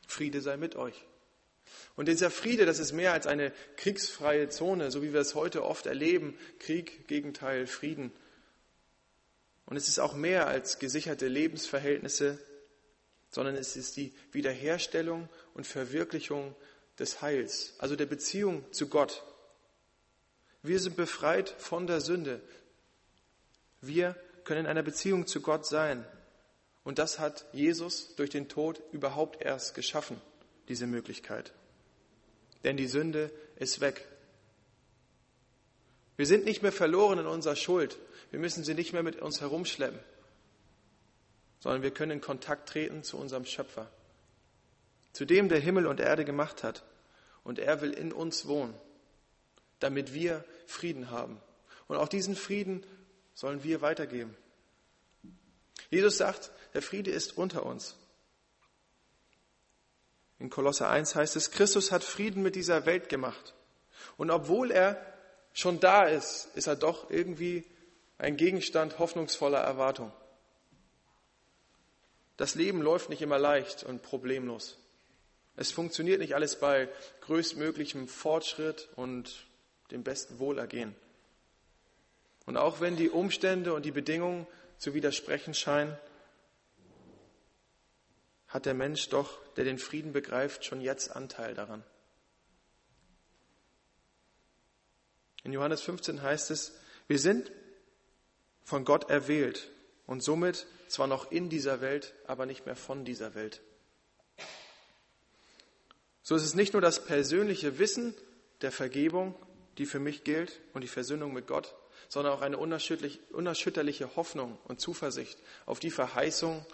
Friede 0.07 0.41
sei 0.41 0.57
mit 0.57 0.77
euch. 0.77 1.05
Und 1.97 2.09
dieser 2.09 2.31
Friede, 2.31 2.67
das 2.67 2.79
ist 2.79 2.93
mehr 2.93 3.13
als 3.13 3.27
eine 3.27 3.53
kriegsfreie 3.77 4.49
Zone, 4.49 4.91
so 4.91 5.03
wie 5.03 5.13
wir 5.13 5.21
es 5.21 5.35
heute 5.35 5.65
oft 5.65 5.87
erleben. 5.87 6.39
Krieg, 6.59 7.09
Gegenteil, 7.09 7.67
Frieden. 7.67 8.13
Und 9.67 9.77
es 9.77 9.89
ist 9.89 9.99
auch 9.99 10.15
mehr 10.15 10.47
als 10.47 10.79
gesicherte 10.79 11.27
Lebensverhältnisse, 11.27 12.39
sondern 13.35 13.57
es 13.57 13.75
ist 13.75 13.97
die 13.97 14.13
Wiederherstellung 14.31 15.29
und 15.55 15.67
Verwirklichung 15.67 16.55
des 17.01 17.21
Heils, 17.21 17.75
also 17.79 17.97
der 17.97 18.07
Beziehung 18.07 18.65
zu 18.73 18.89
Gott. 18.89 19.25
Wir 20.63 20.79
sind 20.79 20.95
befreit 20.95 21.49
von 21.59 21.89
der 21.89 22.01
Sünde. 22.01 22.41
Wir 23.81 24.15
können 24.45 24.61
in 24.61 24.67
einer 24.67 24.85
Beziehung 24.85 25.27
zu 25.27 25.41
Gott 25.41 25.67
sein. 25.67 26.07
Und 26.85 27.01
das 27.01 27.19
hat 27.19 27.45
Jesus 27.53 28.15
durch 28.15 28.31
den 28.31 28.49
Tod 28.49 28.81
überhaupt 28.93 29.43
erst 29.43 29.75
geschaffen, 29.75 30.21
diese 30.69 30.87
Möglichkeit. 30.87 31.53
Denn 32.63 32.77
die 32.77 32.87
Sünde 32.87 33.33
ist 33.57 33.81
weg. 33.81 34.07
Wir 36.17 36.27
sind 36.27 36.45
nicht 36.45 36.63
mehr 36.63 36.73
verloren 36.73 37.19
in 37.19 37.27
unserer 37.27 37.57
Schuld. 37.57 37.99
Wir 38.31 38.39
müssen 38.39 38.63
sie 38.63 38.75
nicht 38.75 38.93
mehr 38.93 39.03
mit 39.03 39.21
uns 39.21 39.41
herumschleppen, 39.41 39.99
sondern 41.65 41.81
wir 41.81 41.93
können 41.93 42.11
in 42.11 42.21
Kontakt 42.21 42.69
treten 42.69 43.03
zu 43.05 43.17
unserem 43.17 43.47
Schöpfer, 43.47 43.91
zu 45.15 45.25
dem, 45.25 45.49
der 45.49 45.61
Himmel 45.61 45.87
und 45.87 45.99
Erde 45.99 46.27
gemacht 46.27 46.63
hat. 46.63 46.85
Und 47.43 47.59
er 47.59 47.81
will 47.81 47.95
in 47.95 48.13
uns 48.13 48.47
wohnen, 48.47 48.75
damit 49.79 50.13
wir 50.13 50.45
Frieden 50.67 51.11
haben. 51.11 51.41
Und 51.89 51.97
auch 51.97 52.09
diesen 52.09 52.37
Frieden 52.37 52.85
sollen 53.33 53.65
wir 53.65 53.81
weitergeben. 53.81 54.37
Jesus 55.89 56.19
sagt, 56.19 56.51
der 56.75 56.83
Friede 56.83 57.11
ist 57.11 57.39
unter 57.39 57.65
uns. 57.65 57.97
In 60.39 60.51
Kolosse 60.51 60.87
1 60.87 61.15
heißt 61.15 61.35
es, 61.35 61.51
Christus 61.51 61.93
hat 61.93 62.05
Frieden 62.05 62.43
mit 62.43 62.57
dieser 62.57 62.85
Welt 62.85 63.09
gemacht. 63.09 63.55
Und 64.19 64.31
obwohl 64.31 64.71
er 64.71 65.01
schon 65.55 65.81
da 65.81 66.03
ist, 66.03 66.47
ist 66.57 66.67
er 66.67 66.77
doch 66.77 67.09
irgendwie 67.09 67.65
ein 68.19 68.37
Gegenstand 68.37 68.99
hoffnungsvoller 68.99 69.61
Erwartung. 69.61 70.13
Das 72.37 72.55
Leben 72.55 72.83
läuft 72.83 73.11
nicht 73.11 73.23
immer 73.23 73.39
leicht 73.39 73.85
und 73.85 74.03
problemlos. 74.03 74.77
Es 75.57 75.71
funktioniert 75.71 76.19
nicht 76.19 76.35
alles 76.35 76.59
bei 76.59 76.89
größtmöglichem 77.21 78.09
Fortschritt 78.09 78.89
und 78.97 79.47
dem 79.93 80.03
besten 80.03 80.39
Wohlergehen. 80.41 80.97
Und 82.47 82.57
auch 82.57 82.81
wenn 82.81 82.97
die 82.97 83.09
Umstände 83.09 83.73
und 83.73 83.85
die 83.85 83.93
Bedingungen 83.93 84.47
zu 84.79 84.95
widersprechen 84.95 85.55
scheinen, 85.55 85.97
hat 88.49 88.67
der 88.67 88.75
Mensch 88.75 89.09
doch, 89.09 89.41
der 89.55 89.65
den 89.65 89.79
Frieden 89.79 90.13
begreift, 90.13 90.65
schon 90.65 90.81
jetzt 90.81 91.15
Anteil 91.15 91.55
daran. 91.55 91.85
In 95.45 95.53
Johannes 95.53 95.83
15 95.83 96.23
heißt 96.23 96.51
es, 96.51 96.73
wir 97.07 97.19
sind 97.19 97.53
von 98.65 98.85
Gott 98.85 99.11
erwählt 99.11 99.71
und 100.07 100.23
somit 100.23 100.67
zwar 100.89 101.07
noch 101.07 101.31
in 101.31 101.49
dieser 101.49 101.81
Welt, 101.81 102.15
aber 102.27 102.47
nicht 102.47 102.67
mehr 102.67 102.77
von 102.77 103.05
dieser 103.05 103.35
Welt. 103.35 103.63
So 106.23 106.35
ist 106.35 106.43
es 106.43 106.55
nicht 106.55 106.73
nur 106.73 106.83
das 106.83 107.05
persönliche 107.05 107.79
Wissen 107.79 108.15
der 108.63 108.73
Vergebung, 108.73 109.35
die 109.79 109.87
für 109.87 109.99
mich 109.99 110.25
gilt 110.25 110.61
und 110.73 110.83
die 110.83 110.89
Versöhnung 110.89 111.33
mit 111.33 111.47
Gott, 111.47 111.75
sondern 112.09 112.33
auch 112.33 112.43
eine 112.43 112.59
unerschütterliche 112.59 114.17
Hoffnung 114.17 114.59
und 114.65 114.81
Zuversicht 114.81 115.39
auf 115.67 115.81
die 115.81 115.91
Verheißung, 115.91 116.65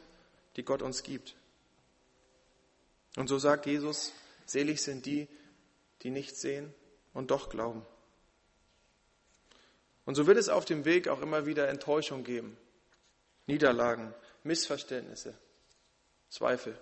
die 0.56 0.64
Gott 0.64 0.82
uns 0.82 1.02
gibt. 1.02 1.34
Und 3.16 3.28
so 3.28 3.38
sagt 3.38 3.66
Jesus, 3.66 4.12
selig 4.46 4.82
sind 4.82 5.06
die, 5.06 5.28
die 6.02 6.10
nicht 6.10 6.36
sehen 6.36 6.72
und 7.12 7.30
doch 7.30 7.48
glauben. 7.48 7.84
Und 10.04 10.14
so 10.14 10.26
wird 10.26 10.38
es 10.38 10.48
auf 10.48 10.64
dem 10.64 10.84
Weg 10.84 11.08
auch 11.08 11.22
immer 11.22 11.46
wieder 11.46 11.68
Enttäuschung 11.68 12.24
geben, 12.24 12.56
Niederlagen, 13.50 14.14
Missverständnisse, 14.44 15.34
Zweifel. 16.28 16.78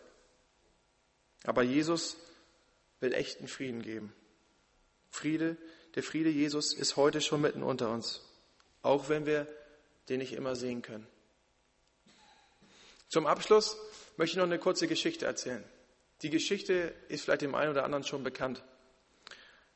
Aber 1.44 1.62
Jesus 1.62 2.16
will 3.00 3.12
echten 3.12 3.48
Frieden 3.48 3.82
geben. 3.82 4.12
Friede, 5.10 5.56
der 5.94 6.02
Friede 6.02 6.30
Jesus 6.30 6.72
ist 6.72 6.96
heute 6.96 7.20
schon 7.20 7.40
mitten 7.40 7.62
unter 7.62 7.90
uns 7.90 8.22
auch 8.82 9.08
wenn 9.08 9.26
wir 9.26 9.46
den 10.08 10.18
nicht 10.18 10.32
immer 10.32 10.56
sehen 10.56 10.82
können. 10.82 11.06
Zum 13.08 13.26
Abschluss 13.26 13.76
möchte 14.16 14.32
ich 14.32 14.36
noch 14.36 14.44
eine 14.44 14.58
kurze 14.58 14.86
Geschichte 14.86 15.26
erzählen. 15.26 15.64
Die 16.22 16.30
Geschichte 16.30 16.94
ist 17.08 17.24
vielleicht 17.24 17.42
dem 17.42 17.54
einen 17.54 17.70
oder 17.70 17.84
anderen 17.84 18.04
schon 18.04 18.24
bekannt. 18.24 18.62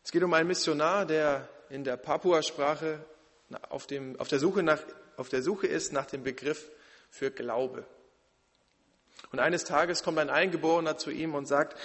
Es 0.02 0.10
geht 0.10 0.22
um 0.22 0.34
einen 0.34 0.48
Missionar, 0.48 1.06
der 1.06 1.48
in 1.68 1.84
der 1.84 1.96
Papua-Sprache 1.96 3.04
auf, 3.68 3.86
auf, 3.90 4.28
auf 5.18 5.28
der 5.28 5.42
Suche 5.42 5.66
ist 5.66 5.92
nach 5.92 6.06
dem 6.06 6.22
Begriff 6.24 6.70
für 7.12 7.30
Glaube. 7.30 7.86
Und 9.30 9.38
eines 9.38 9.64
Tages 9.64 10.02
kommt 10.02 10.18
ein 10.18 10.30
Eingeborener 10.30 10.96
zu 10.96 11.10
ihm 11.10 11.34
und 11.34 11.46
sagt, 11.46 11.78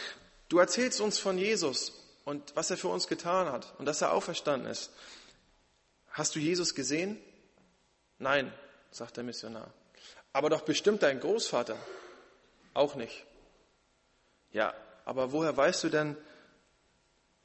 du 0.50 0.58
erzählst 0.58 1.02
uns 1.02 1.20
von 1.20 1.38
Jesus 1.38 1.94
und 2.24 2.56
was 2.56 2.72
er 2.72 2.78
für 2.78 2.88
uns 2.88 3.08
getan 3.08 3.52
hat 3.52 3.76
und 3.78 3.86
dass 3.86 4.02
er 4.02 4.14
auferstanden 4.14 4.72
ist. 4.72 4.90
Hast 6.10 6.34
du 6.34 6.40
Jesus 6.40 6.74
gesehen? 6.74 7.20
Nein, 8.18 8.52
sagt 8.90 9.18
der 9.18 9.24
Missionar. 9.24 9.72
Aber 10.34 10.50
doch 10.50 10.62
bestimmt 10.62 11.04
dein 11.04 11.20
Großvater. 11.20 11.78
Auch 12.74 12.96
nicht. 12.96 13.26
Ja, 14.52 14.74
aber 15.04 15.34
woher 15.34 15.56
weißt 15.56 15.84
du 15.84 15.90
denn, 15.90 16.16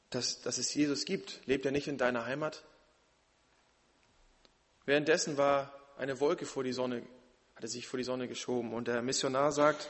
dass, 0.09 0.41
dass 0.41 0.57
es 0.57 0.73
Jesus 0.73 1.05
gibt? 1.05 1.45
Lebt 1.45 1.65
er 1.65 1.71
nicht 1.71 1.87
in 1.87 1.97
deiner 1.97 2.25
Heimat? 2.25 2.63
Währenddessen 4.85 5.37
war 5.37 5.77
eine 5.97 6.19
Wolke 6.19 6.45
vor 6.45 6.63
die 6.63 6.73
Sonne, 6.73 7.03
hatte 7.63 7.71
sich 7.71 7.87
vor 7.87 7.97
die 7.97 8.03
Sonne 8.03 8.27
geschoben 8.27 8.73
und 8.73 8.89
der 8.89 9.01
Missionar 9.01 9.53
sagt, 9.53 9.87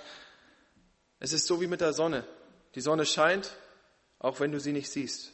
es 1.19 1.33
ist 1.33 1.47
so 1.47 1.59
wie 1.59 1.65
mit 1.65 1.81
der 1.81 1.91
Sonne. 1.91 2.23
Die 2.75 2.81
Sonne 2.81 3.03
scheint, 3.03 3.57
auch 4.19 4.39
wenn 4.39 4.51
du 4.51 4.59
sie 4.59 4.73
nicht 4.73 4.91
siehst. 4.91 5.31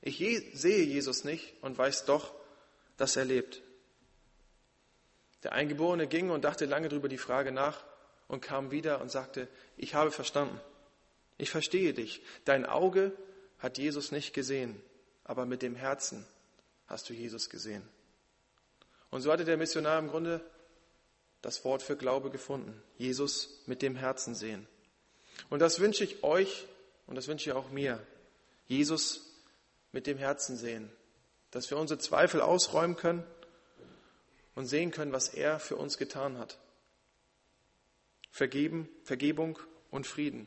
Ich 0.00 0.18
sehe 0.18 0.84
Jesus 0.84 1.24
nicht 1.24 1.54
und 1.62 1.76
weiß 1.76 2.04
doch, 2.04 2.32
das 2.96 3.16
erlebt. 3.16 3.62
Der 5.42 5.54
Eingeborene 5.54 6.06
ging 6.06 6.30
und 6.30 6.44
dachte 6.44 6.66
lange 6.66 6.88
darüber 6.88 7.08
die 7.08 7.18
Frage 7.18 7.50
nach 7.50 7.82
und 8.28 8.42
kam 8.42 8.70
wieder 8.70 9.00
und 9.00 9.10
sagte, 9.10 9.48
ich 9.76 9.96
habe 9.96 10.12
verstanden. 10.12 10.60
Ich 11.36 11.50
verstehe 11.50 11.94
dich. 11.94 12.22
Dein 12.44 12.64
Auge 12.64 13.10
hat 13.58 13.76
Jesus 13.76 14.12
nicht 14.12 14.34
gesehen, 14.34 14.80
aber 15.24 15.46
mit 15.46 15.62
dem 15.62 15.74
Herzen 15.74 16.24
hast 16.86 17.10
du 17.10 17.12
Jesus 17.12 17.50
gesehen. 17.50 17.82
Und 19.10 19.22
so 19.22 19.32
hatte 19.32 19.44
der 19.44 19.56
Missionar 19.56 19.98
im 19.98 20.06
Grunde 20.06 20.48
das 21.42 21.64
Wort 21.64 21.82
für 21.82 21.96
Glaube 21.96 22.30
gefunden. 22.30 22.82
Jesus 22.98 23.62
mit 23.66 23.82
dem 23.82 23.96
Herzen 23.96 24.34
sehen. 24.34 24.66
Und 25.50 25.60
das 25.60 25.80
wünsche 25.80 26.04
ich 26.04 26.22
euch 26.22 26.66
und 27.06 27.14
das 27.16 27.28
wünsche 27.28 27.50
ich 27.50 27.56
auch 27.56 27.70
mir. 27.70 28.04
Jesus 28.66 29.32
mit 29.92 30.06
dem 30.06 30.18
Herzen 30.18 30.56
sehen 30.56 30.90
dass 31.56 31.70
wir 31.70 31.78
unsere 31.78 31.98
Zweifel 31.98 32.42
ausräumen 32.42 32.96
können 32.96 33.24
und 34.54 34.66
sehen 34.66 34.90
können, 34.90 35.12
was 35.12 35.28
er 35.28 35.58
für 35.58 35.76
uns 35.76 35.96
getan 35.96 36.36
hat. 36.36 36.58
Vergeben, 38.30 38.90
Vergebung 39.04 39.58
und 39.90 40.06
Frieden. 40.06 40.46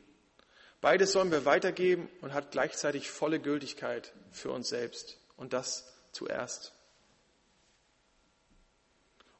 Beides 0.81 1.11
sollen 1.11 1.31
wir 1.31 1.45
weitergeben 1.45 2.09
und 2.21 2.33
hat 2.33 2.51
gleichzeitig 2.51 3.09
volle 3.09 3.39
Gültigkeit 3.39 4.13
für 4.31 4.51
uns 4.51 4.69
selbst. 4.69 5.17
Und 5.35 5.53
das 5.53 5.91
zuerst. 6.11 6.73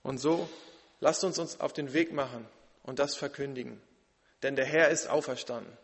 Und 0.02 0.18
so 0.18 0.50
lasst 1.00 1.24
uns 1.24 1.40
uns 1.40 1.60
auf 1.60 1.74
den 1.74 1.94
Weg 1.94 2.14
machen 2.14 2.48
und 2.84 3.00
das 3.00 3.16
verkündigen. 3.16 3.82
Denn 4.44 4.56
der 4.56 4.66
Herr 4.66 4.90
ist 4.90 5.08
auferstanden. 5.08 5.78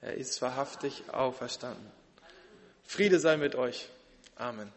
Er 0.00 0.14
ist 0.14 0.42
wahrhaftig 0.42 1.04
auferstanden. 1.12 1.90
Friede 2.84 3.18
sei 3.18 3.36
mit 3.36 3.54
euch. 3.54 3.88
Amen. 4.36 4.72